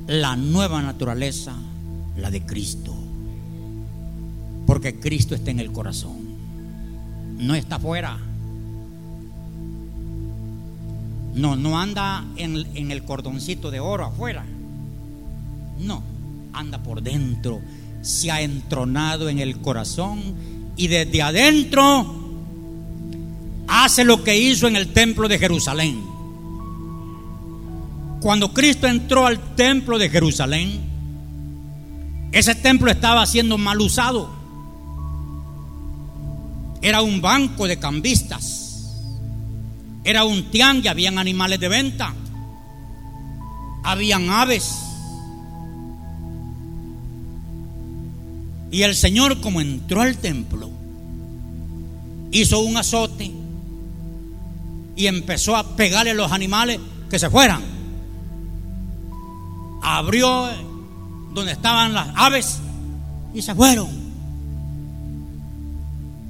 [0.07, 1.53] la nueva naturaleza,
[2.17, 2.95] la de Cristo.
[4.65, 6.17] Porque Cristo está en el corazón,
[7.37, 8.19] no está afuera.
[11.35, 14.43] No, no anda en, el cordoncito de oro afuera.
[15.79, 16.01] No,
[16.51, 17.61] anda por dentro.
[18.01, 20.19] Se ha entronado en el corazón
[20.75, 22.15] y desde adentro
[23.67, 26.16] hace lo que hizo en el templo de Jerusalén.
[28.21, 30.81] Cuando Cristo entró al templo de Jerusalén,
[32.31, 34.29] ese templo estaba siendo mal usado.
[36.81, 38.67] Era un banco de cambistas
[40.07, 42.13] era un tiangue, habían animales de venta,
[43.83, 44.73] habían aves.
[48.71, 50.69] Y el Señor como entró al templo,
[52.31, 53.33] hizo un azote
[54.95, 57.61] y empezó a pegarle a los animales que se fueran.
[59.97, 60.47] Abrió
[61.33, 62.59] donde estaban las aves
[63.33, 63.87] y se fueron.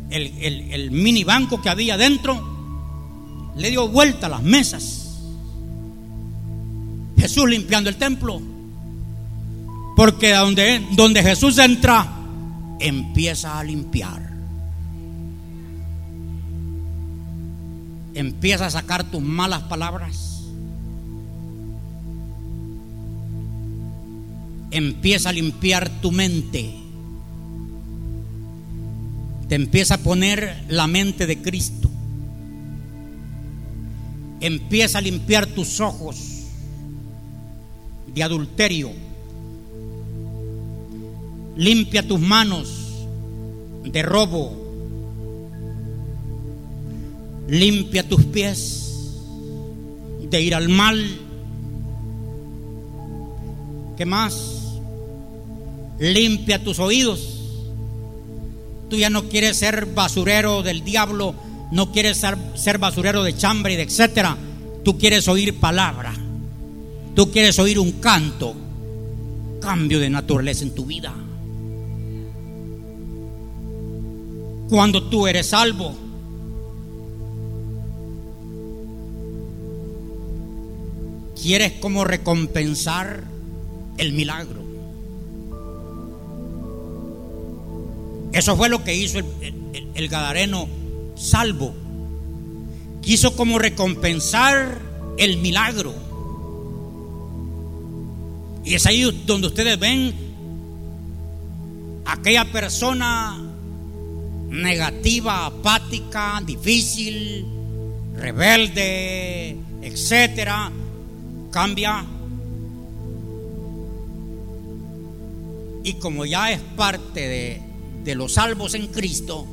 [0.10, 0.32] El,
[0.72, 5.20] el mini banco que había dentro le dio vuelta a las mesas.
[7.18, 8.42] Jesús limpiando el templo.
[9.98, 12.08] Porque donde, donde Jesús entra,
[12.80, 14.32] empieza a limpiar.
[18.14, 20.27] Empieza a sacar tus malas palabras.
[24.72, 26.74] Empieza a limpiar tu mente.
[29.48, 31.90] Te empieza a poner la mente de Cristo.
[34.42, 36.18] Empieza a limpiar tus ojos
[38.14, 39.08] de adulterio
[41.58, 42.70] Limpia tus manos
[43.84, 44.54] de robo.
[47.48, 48.94] Limpia tus pies
[50.30, 51.04] de ir al mal.
[53.98, 54.57] ¿Qué más?
[56.00, 57.42] Limpia tus oídos.
[58.90, 61.36] Tú ya no quieres ser basurero del diablo,
[61.72, 62.24] no quieres
[62.56, 64.38] ser, basurero de chambre y de etcétera.
[64.84, 66.14] Tú quieres oír palabra.
[67.16, 68.56] Tú quieres oír un canto.
[69.60, 71.14] Cambio de naturaleza en tu vida.
[74.70, 75.96] cuando tú eres salvo.
[81.42, 83.24] Quieres como recompensar
[83.98, 84.67] el milagro.
[88.34, 90.68] Eso fue lo que hizo el, Gadareno
[91.16, 91.74] salvo.
[93.02, 94.80] Quiso como recompensar
[95.18, 95.94] el milagro.
[98.64, 100.14] Y es ahí donde ustedes ven
[102.06, 103.38] aquella persona
[104.50, 107.46] negativa, apática, difícil,
[108.16, 110.72] rebelde, etcétera,
[111.52, 112.06] cambia.
[115.84, 117.67] Y como ya es parte de,
[118.08, 119.46] de los salvos en Cristo,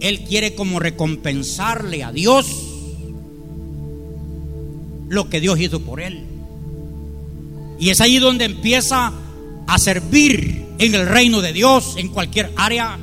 [0.00, 2.48] Él quiere como recompensarle a Dios
[5.08, 6.24] lo que Dios hizo por Él.
[7.78, 9.12] Y es ahí donde empieza
[9.66, 12.98] a servir en el reino de Dios, en cualquier área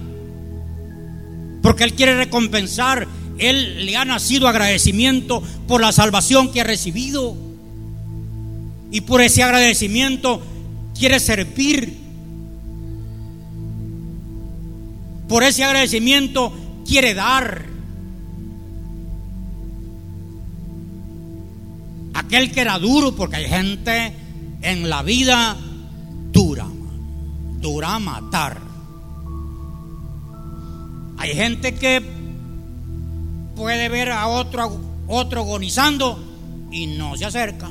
[1.68, 3.08] porque Él quiere recompensar.
[3.38, 7.36] Él le ha nacido agradecimiento por la salvación que ha recibido.
[8.90, 10.42] Y por ese agradecimiento
[10.98, 12.07] quiere servir.
[15.28, 16.54] Por ese agradecimiento
[16.86, 17.66] quiere dar.
[22.14, 24.14] Aquel que era duro, porque hay gente
[24.62, 25.56] en la vida
[26.32, 26.66] dura,
[27.60, 28.60] dura a matar.
[31.18, 32.02] Hay gente que
[33.56, 36.20] puede ver a otro, otro agonizando
[36.72, 37.70] y no se acerca.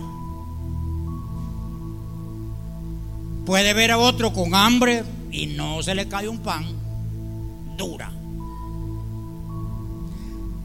[3.44, 6.85] Puede ver a otro con hambre y no se le cae un pan.
[7.76, 8.12] Dura.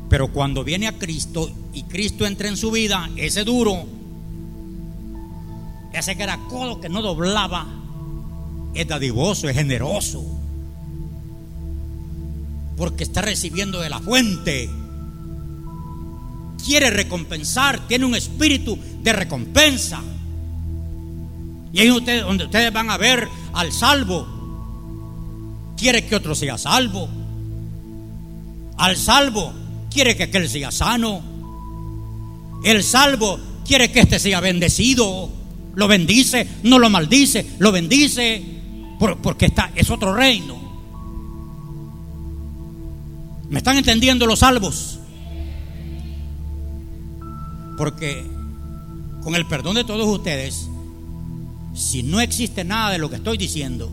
[0.09, 3.85] Pero cuando viene a Cristo y Cristo entra en su vida, ese duro,
[5.93, 7.67] ese que era codo que no doblaba,
[8.73, 10.31] es dadivoso, es generoso
[12.81, 14.67] porque está recibiendo de la fuente.
[16.65, 20.01] Quiere recompensar, tiene un espíritu de recompensa.
[21.71, 24.27] Y ahí ustedes, donde ustedes van a ver al salvo,
[25.81, 27.09] quiere que otro sea salvo.
[28.77, 29.51] Al salvo
[29.89, 31.21] quiere que aquel sea sano.
[32.63, 35.29] El salvo quiere que éste sea bendecido.
[35.73, 38.43] Lo bendice, no lo maldice, lo bendice,
[39.23, 40.61] porque está, es otro reino.
[43.49, 44.99] ¿Me están entendiendo los salvos?
[47.77, 48.23] Porque
[49.23, 50.67] con el perdón de todos ustedes,
[51.73, 53.91] si no existe nada de lo que estoy diciendo,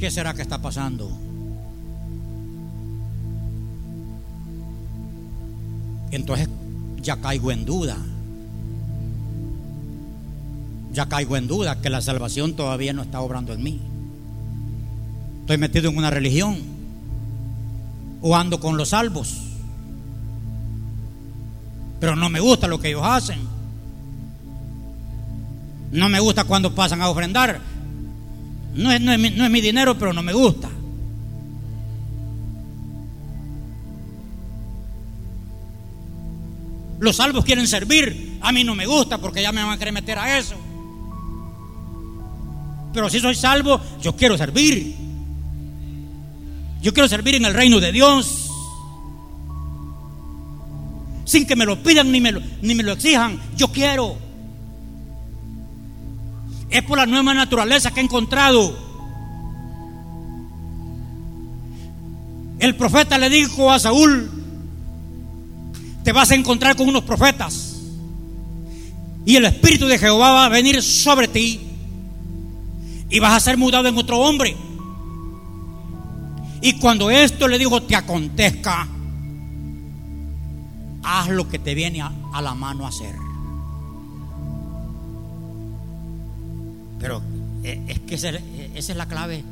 [0.00, 1.12] ¿qué será que está pasando?
[6.10, 6.48] Entonces
[7.02, 7.98] ya caigo en duda.
[10.92, 13.80] Ya caigo en duda que la salvación todavía no está obrando en mí.
[15.42, 16.56] Estoy metido en una religión.
[18.22, 19.36] O ando con los salvos.
[22.00, 23.38] Pero no me gusta lo que ellos hacen.
[25.92, 27.69] No me gusta cuando pasan a ofrendar.
[28.74, 30.68] No es, no es mi dinero, pero no me gusta.
[37.00, 38.38] Los salvos quieren servir.
[38.42, 40.54] A mí no me gusta porque ya me van a querer meter a eso.
[42.92, 44.94] Pero si soy salvo, yo quiero servir.
[46.82, 48.50] Yo quiero servir en el reino de Dios.
[51.24, 53.40] Sin que me lo pidan ni me lo, ni me lo exijan.
[53.56, 54.16] Yo quiero.
[56.70, 58.76] Es por la nueva naturaleza que ha encontrado.
[62.58, 64.30] El profeta le dijo a Saúl,
[66.04, 67.70] te vas a encontrar con unos profetas
[69.24, 71.60] y el Espíritu de Jehová va a venir sobre ti
[73.08, 74.56] y vas a ser mudado en otro hombre.
[76.62, 78.88] Y cuando esto le dijo te acontezca,
[81.02, 83.14] haz lo que te viene a, la mano a hacer.
[87.00, 87.22] Pero
[87.64, 89.42] eh, es que esa es la clave,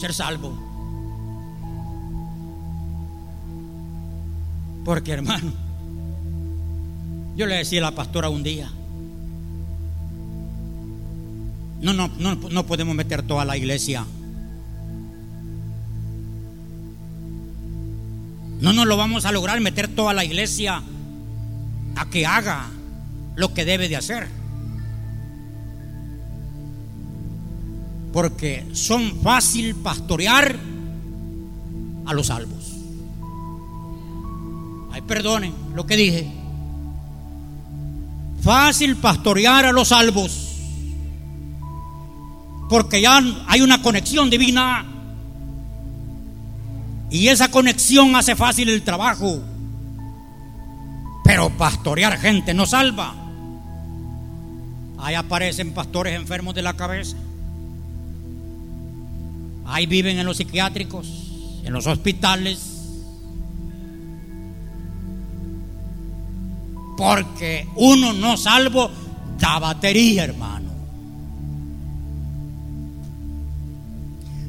[0.00, 0.58] ser salvo.
[4.84, 5.52] Porque hermano,
[7.36, 8.70] yo le decía a la pastora un día,
[11.80, 14.04] no, no, no, no podemos meter toda la iglesia.
[18.60, 20.82] No nos lo vamos a lograr meter toda la iglesia
[21.96, 22.70] a que haga
[23.34, 24.41] lo que debe de hacer.
[28.12, 30.58] Porque son fácil pastorear
[32.06, 32.72] a los salvos.
[34.92, 36.30] Ay, perdonen lo que dije.
[38.42, 40.48] Fácil pastorear a los salvos.
[42.68, 44.84] Porque ya hay una conexión divina.
[47.10, 49.40] Y esa conexión hace fácil el trabajo.
[51.24, 53.14] Pero pastorear gente no salva.
[54.98, 57.16] Ahí aparecen pastores enfermos de la cabeza.
[59.66, 61.06] Ahí viven en los psiquiátricos,
[61.64, 62.72] en los hospitales,
[66.96, 68.88] Porque uno no salvo
[69.36, 70.70] da batería, hermano.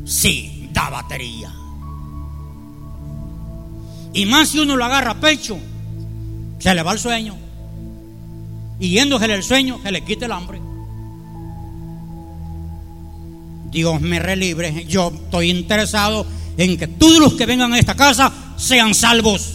[0.05, 1.51] Sí, da batería.
[4.13, 5.57] Y más si uno lo agarra pecho,
[6.59, 7.35] se le va el sueño.
[8.79, 10.61] Y yéndose el sueño, se le quita el hambre.
[13.73, 14.85] Dios me relibre.
[14.87, 16.25] Yo estoy interesado
[16.57, 19.49] en que todos los que vengan a esta casa sean salvos.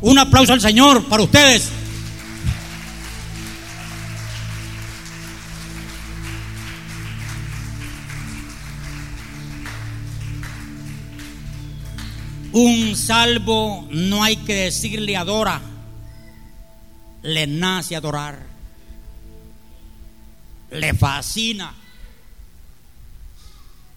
[0.00, 1.70] Un aplauso al Señor para ustedes.
[12.52, 15.60] Un salvo no hay que decirle adora,
[17.22, 18.38] le nace adorar,
[20.70, 21.74] le fascina.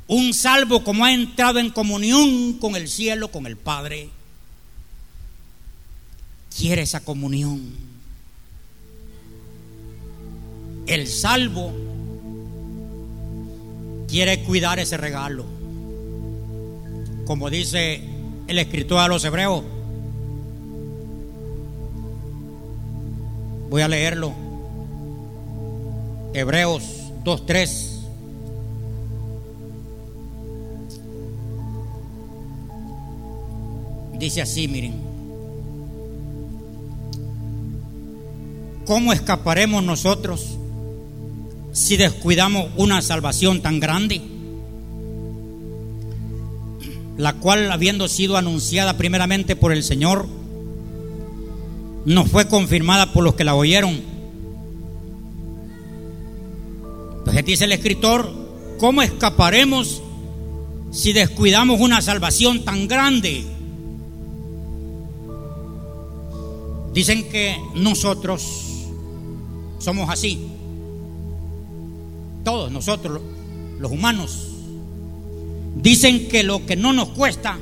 [0.10, 4.10] Un salvo como ha entrado en comunión con el cielo, con el Padre,
[6.57, 7.72] quiere esa comunión.
[10.88, 11.72] El salvo
[14.07, 15.45] quiere cuidar ese regalo.
[17.26, 18.03] Como dice
[18.47, 19.64] el escritor a los hebreos.
[23.70, 24.34] Voy a leerlo.
[26.34, 26.82] Hebreos
[27.24, 27.99] 2.3.
[34.20, 35.10] Dice así, miren.
[38.90, 40.58] ¿cómo escaparemos nosotros
[41.72, 44.20] si descuidamos una salvación tan grande?
[47.16, 50.28] La cual, habiendo sido anunciada primeramente por el Señor,
[52.06, 54.02] no fue confirmada por los que la oyeron.
[57.20, 58.34] Entonces dice el escritor,
[58.80, 60.02] ¿cómo escaparemos
[60.90, 63.46] si descuidamos una salvación tan grande?
[67.00, 68.41] Dicen que nosotros
[69.80, 70.38] somos así.
[72.43, 73.22] Todos nosotros,
[73.80, 74.50] los humanos,
[75.78, 77.58] dicen que lo que no nos cuesta,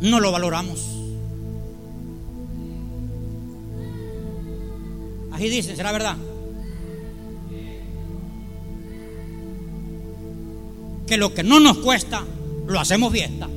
[0.00, 0.78] no lo valoramos.
[5.32, 6.16] Así dicen, será verdad.
[11.04, 12.22] Que lo que no nos cuesta,
[12.68, 13.48] lo hacemos fiesta.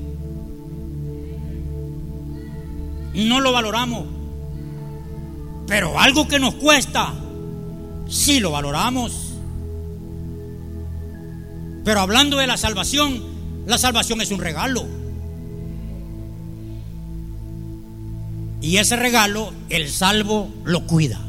[3.14, 4.06] No lo valoramos.
[5.68, 7.14] Pero algo que nos cuesta,
[8.08, 9.34] sí lo valoramos.
[11.84, 13.24] Pero hablando de la salvación,
[13.66, 14.86] la salvación es un regalo.
[18.62, 21.20] Y ese regalo, el salvo lo cuida.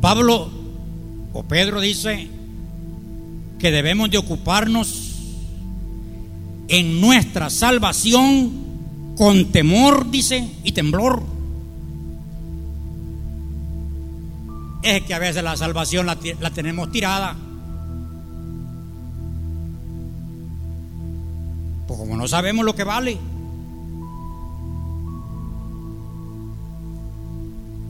[0.00, 0.50] Pablo
[1.32, 2.28] o Pedro dice
[3.58, 5.14] que debemos de ocuparnos
[6.68, 8.65] en nuestra salvación
[9.16, 11.36] con temor, dice, y temblor.
[14.94, 16.16] es que a veces la salvación la,
[16.54, 17.36] tenemos tirada.
[21.88, 23.18] Pues como no sabemos lo que vale.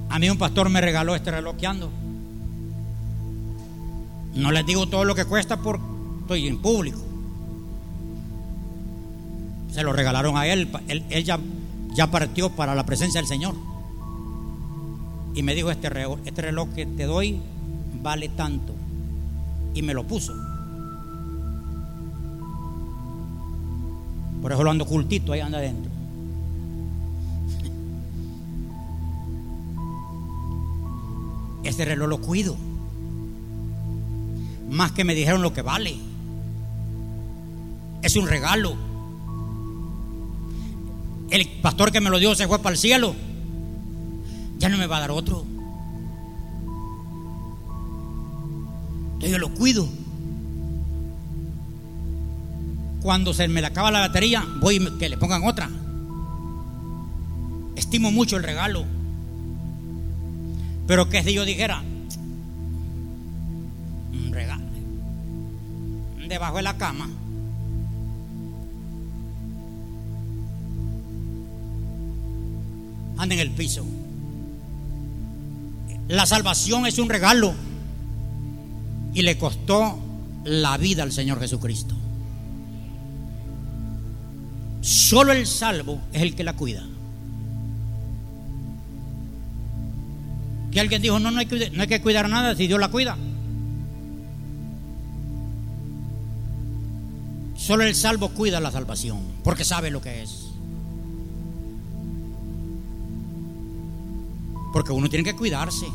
[0.08, 1.90] A mí un pastor me regaló este reloj que ando.
[4.34, 5.84] No les digo todo lo que cuesta porque
[6.22, 7.00] estoy en público.
[9.76, 10.70] Se lo regalaron a él.
[10.88, 13.54] Él, ya, partió para la presencia del Señor.
[15.34, 17.38] Y me dijo, este reloj, este reloj que te doy
[18.02, 18.74] vale tanto.
[19.74, 20.32] Y me lo puso.
[24.40, 25.90] Por eso lo ando cultito ahí anda adentro.
[31.64, 32.56] Este reloj lo cuido.
[34.70, 35.98] Más que me dijeron lo que vale.
[38.00, 38.95] Es un regalo.
[41.36, 43.14] El pastor que me lo dio se fue para el cielo.
[44.56, 45.44] Ya no me va a dar otro.
[49.12, 49.86] Entonces yo lo cuido.
[53.02, 55.68] Cuando se me le acaba la batería, voy y que le pongan otra.
[57.76, 58.86] Estimo mucho el regalo.
[60.86, 61.82] Pero que si yo dijera,
[64.10, 64.64] un regalo,
[66.28, 67.10] debajo de la cama.
[73.16, 73.84] Anda en el piso.
[76.08, 77.54] La salvación es un regalo
[79.14, 79.98] y le costó
[80.44, 81.94] la vida al Señor Jesucristo.
[84.80, 86.84] Solo el salvo es el que la cuida.
[90.70, 92.88] Que alguien dijo, no, no hay, que, no hay que cuidar nada si Dios la
[92.88, 93.16] cuida.
[97.56, 100.45] Solo el salvo cuida la salvación, porque sabe lo que es.
[104.76, 105.86] Porque uno tiene que cuidarse.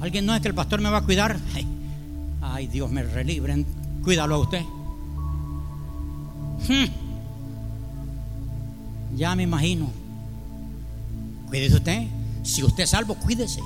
[0.00, 1.36] Alguien no es que el pastor me va a cuidar.
[2.40, 3.66] Ay, Dios me relibren.
[4.04, 4.62] Cuídalo a usted.
[6.68, 6.86] Hmm.
[9.16, 9.90] Ya me imagino.
[11.48, 12.06] Cuídese usted.
[12.44, 13.60] Si usted es salvo, cuídese.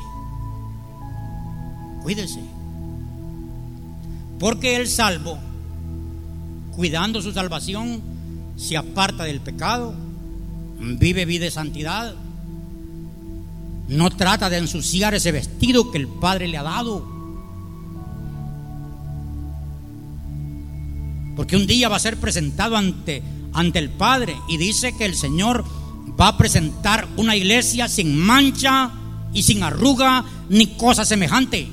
[2.02, 2.40] Cuídese.
[4.38, 5.36] Porque el salvo,
[6.74, 8.00] cuidando su salvación,
[8.56, 9.92] se aparta del pecado,
[10.80, 12.14] vive vida de santidad,
[13.88, 17.06] no trata de ensuciar ese vestido que el Padre le ha dado.
[21.36, 23.22] Porque un día va a ser presentado ante,
[23.52, 25.64] ante el Padre y dice que el Señor
[26.20, 28.90] va a presentar una iglesia sin mancha
[29.32, 31.68] y sin arruga ni cosa semejante.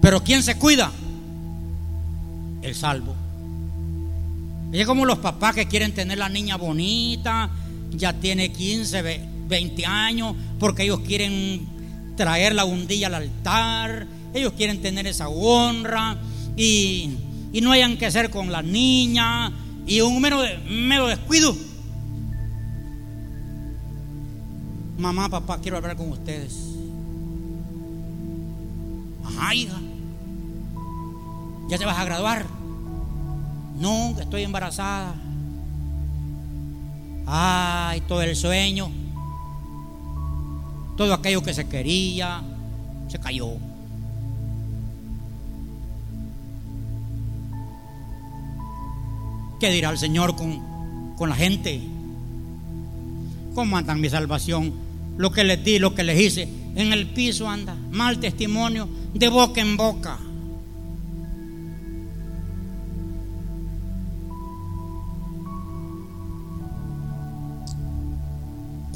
[0.00, 0.92] Pero ¿quién se cuida?
[2.62, 3.14] El salvo.
[4.72, 7.50] Es como los papás que quieren tener la niña bonita,
[7.90, 11.66] ya tiene 15, 20 años, porque ellos quieren
[12.16, 16.18] traerla un día al altar, ellos quieren tener esa honra
[16.56, 17.10] y,
[17.52, 19.52] y no hayan que hacer con la niña
[19.86, 21.54] y un mero, mero descuido.
[24.98, 26.56] Mamá, papá, quiero hablar con ustedes.
[29.24, 29.78] Ajá, hija.
[31.68, 32.46] ¿Ya te vas a graduar?
[33.78, 35.14] No, estoy embarazada.
[37.26, 38.90] Ay, todo el sueño.
[40.96, 42.42] Todo aquello que se quería
[43.08, 43.48] se cayó.
[49.58, 51.80] ¿Qué dirá el Señor con, con la gente?
[53.54, 54.72] ¿Cómo andan mi salvación?
[55.16, 56.48] Lo que les di, lo que les hice.
[56.74, 57.74] En el piso anda.
[57.90, 60.18] Mal testimonio de boca en boca.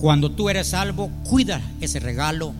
[0.01, 2.55] Cuando tú eres salvo, cuida ese regalo.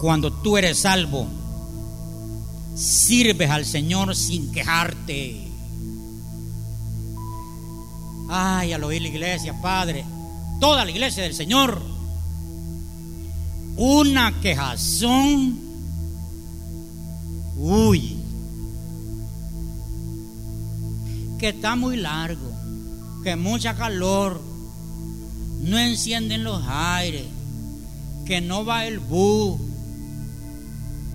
[0.00, 1.26] Cuando tú eres salvo,
[2.74, 5.48] sirves al Señor sin quejarte.
[8.30, 10.04] Ay, al oír la iglesia, Padre,
[10.60, 11.82] toda la iglesia del Señor,
[13.76, 15.58] una quejazón,
[17.58, 18.16] uy,
[21.38, 22.50] que está muy largo,
[23.22, 24.55] que mucha calor,
[25.60, 27.24] no encienden los aires,
[28.24, 29.60] que no va el bus,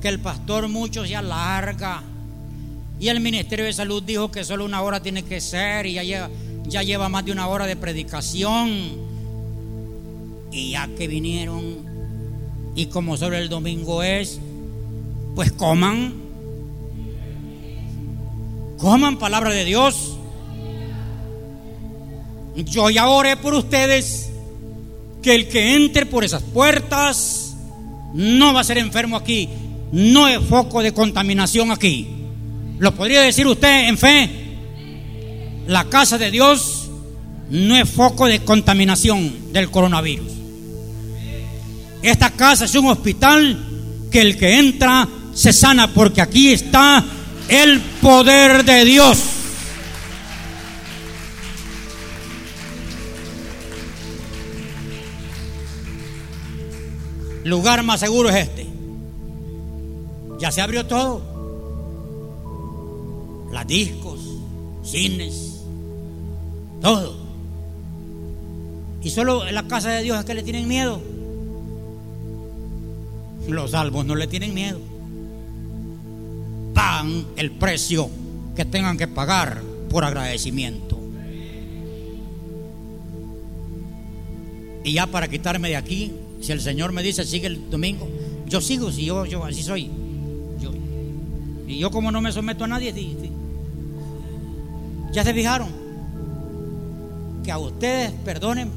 [0.01, 2.03] que el pastor mucho se alarga.
[2.99, 6.03] Y el Ministerio de Salud dijo que solo una hora tiene que ser y ya
[6.03, 6.29] lleva,
[6.67, 9.11] ya lleva más de una hora de predicación.
[10.51, 11.77] Y ya que vinieron,
[12.75, 14.39] y como solo el domingo es,
[15.35, 16.13] pues coman.
[18.77, 20.17] Coman palabra de Dios.
[22.55, 24.30] Yo ya oré por ustedes
[25.21, 27.55] que el que entre por esas puertas
[28.13, 29.49] no va a ser enfermo aquí.
[29.91, 32.07] No es foco de contaminación aquí.
[32.79, 34.29] ¿Lo podría decir usted en fe?
[35.67, 36.89] La casa de Dios
[37.49, 40.31] no es foco de contaminación del coronavirus.
[42.01, 47.03] Esta casa es un hospital que el que entra se sana porque aquí está
[47.47, 49.19] el poder de Dios.
[57.51, 58.65] Lugar más seguro es este.
[60.39, 61.21] Ya se abrió todo.
[63.51, 64.21] Las discos,
[64.85, 65.59] cines,
[66.79, 67.13] todo.
[69.03, 71.01] Y solo en la casa de Dios es que le tienen miedo.
[73.49, 74.79] Los salvos no le tienen miedo.
[76.73, 78.09] Pagan el precio
[78.55, 80.97] que tengan que pagar por agradecimiento.
[84.85, 88.07] Y ya para quitarme de aquí, si el Señor me dice sigue el domingo,
[88.47, 89.89] yo sigo, si yo, yo así soy.
[91.67, 92.93] y yo como no me someto a nadie,
[95.13, 95.81] ya se fijaron
[97.43, 98.69] que a ustedes, perdonen,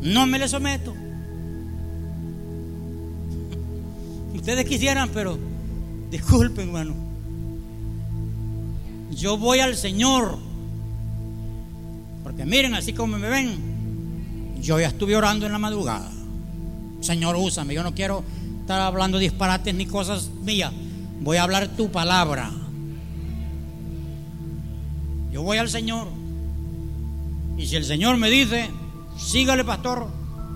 [0.00, 0.92] no me le someto.
[4.34, 5.38] Ustedes quisieran, pero
[6.10, 6.94] disculpen, hermano.
[9.12, 10.38] Yo voy al Señor.
[12.22, 13.56] Porque miren, así como me ven,
[14.60, 16.10] yo ya estuve orando en la madrugada.
[17.02, 17.74] Señor, úsame.
[17.74, 18.24] Yo no quiero
[18.60, 20.72] estar hablando disparates ni cosas mías.
[21.20, 22.50] Voy a hablar tu palabra.
[25.32, 26.08] Yo voy al Señor.
[27.58, 28.70] Y si el Señor me dice,
[29.18, 30.08] sígale, pastor,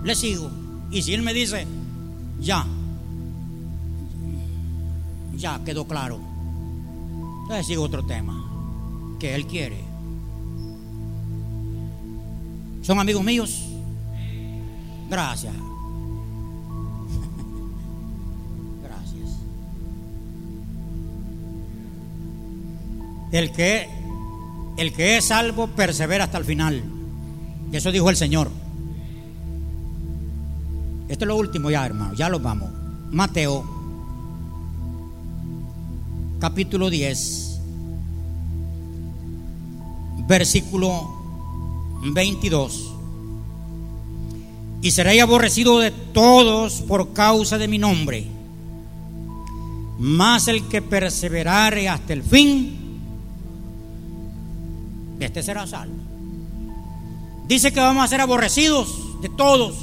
[0.03, 0.49] le sigo.
[0.89, 1.67] Y si Él me dice,
[2.39, 2.65] ya,
[5.35, 6.19] ya quedó claro.
[7.43, 8.43] Entonces sigo otro tema
[9.19, 9.83] que Él quiere.
[12.81, 13.63] ¿Son amigos míos?
[15.09, 15.53] Gracias.
[23.31, 23.89] El que,
[24.77, 26.83] el que es salvo persevera hasta el final.
[27.71, 28.49] Eso dijo el Señor.
[31.09, 32.13] Esto es lo último ya, hermano.
[32.13, 32.69] Ya lo vamos.
[33.11, 33.77] Mateo
[36.39, 37.59] capítulo 10,
[40.27, 41.09] versículo
[42.03, 42.93] 22.
[44.81, 48.27] Y seréis aborrecido de todos por causa de mi nombre.
[49.99, 52.76] Mas el que perseverare hasta el fin,
[55.19, 55.95] este será salvo.
[57.47, 59.75] Dice que vamos a ser aborrecidos de todos.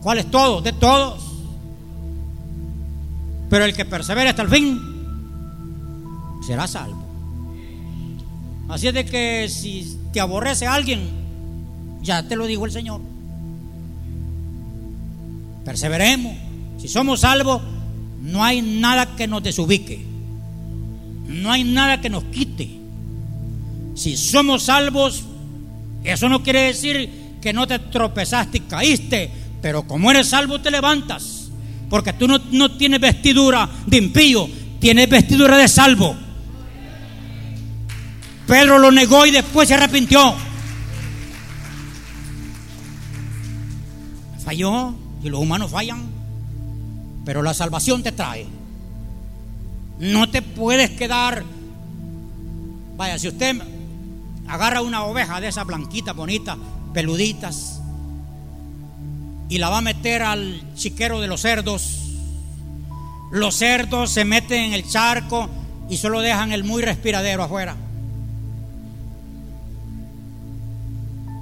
[0.00, 0.64] ¿Cuáles todos?
[0.64, 1.22] De todos.
[3.50, 4.80] Pero el que persevere hasta el fin,
[6.46, 7.02] será salvo.
[8.68, 11.02] Así es de que si te aborrece alguien,
[12.00, 13.00] ya te lo dijo el Señor.
[15.64, 16.34] Perseveremos.
[16.78, 17.62] Si somos salvos,
[18.22, 20.04] no hay nada que nos desubique.
[21.28, 22.81] No hay nada que nos quite.
[23.94, 25.24] Si somos salvos,
[26.04, 29.30] eso no quiere decir que no te tropezaste y caíste,
[29.60, 31.50] pero como eres salvo te levantas.
[31.90, 34.48] Porque tú no, no tienes vestidura de impío,
[34.80, 36.16] tienes vestidura de salvo.
[38.46, 40.34] Pedro lo negó y después se arrepintió.
[44.44, 46.02] Falló y los humanos fallan,
[47.24, 48.46] pero la salvación te trae.
[49.98, 51.44] No te puedes quedar.
[52.96, 53.71] Vaya, si usted
[54.52, 56.58] agarra una oveja de esas blanquitas, bonitas,
[56.92, 57.80] peluditas,
[59.48, 61.98] y la va a meter al chiquero de los cerdos,
[63.30, 65.48] los cerdos se meten en el charco
[65.88, 67.76] y solo dejan el muy respiradero afuera.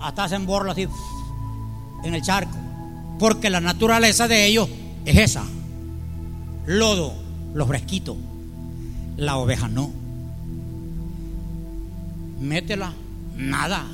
[0.01, 0.89] hasta hacen borlo así
[2.03, 2.57] en el charco.
[3.19, 4.69] Porque la naturaleza de ellos
[5.05, 5.45] es esa.
[6.67, 7.13] Lodo,
[7.55, 8.17] los fresquitos.
[9.17, 9.91] La oveja no.
[12.41, 12.95] Métela,
[13.41, 13.87] nada.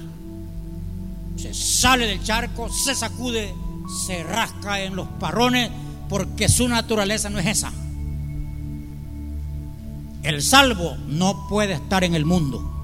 [1.37, 3.55] Se sale del charco, se sacude,
[4.07, 5.71] se rasca en los parrones
[6.09, 7.73] porque su naturaleza no es esa.
[10.23, 12.76] El salvo no puede estar en el mundo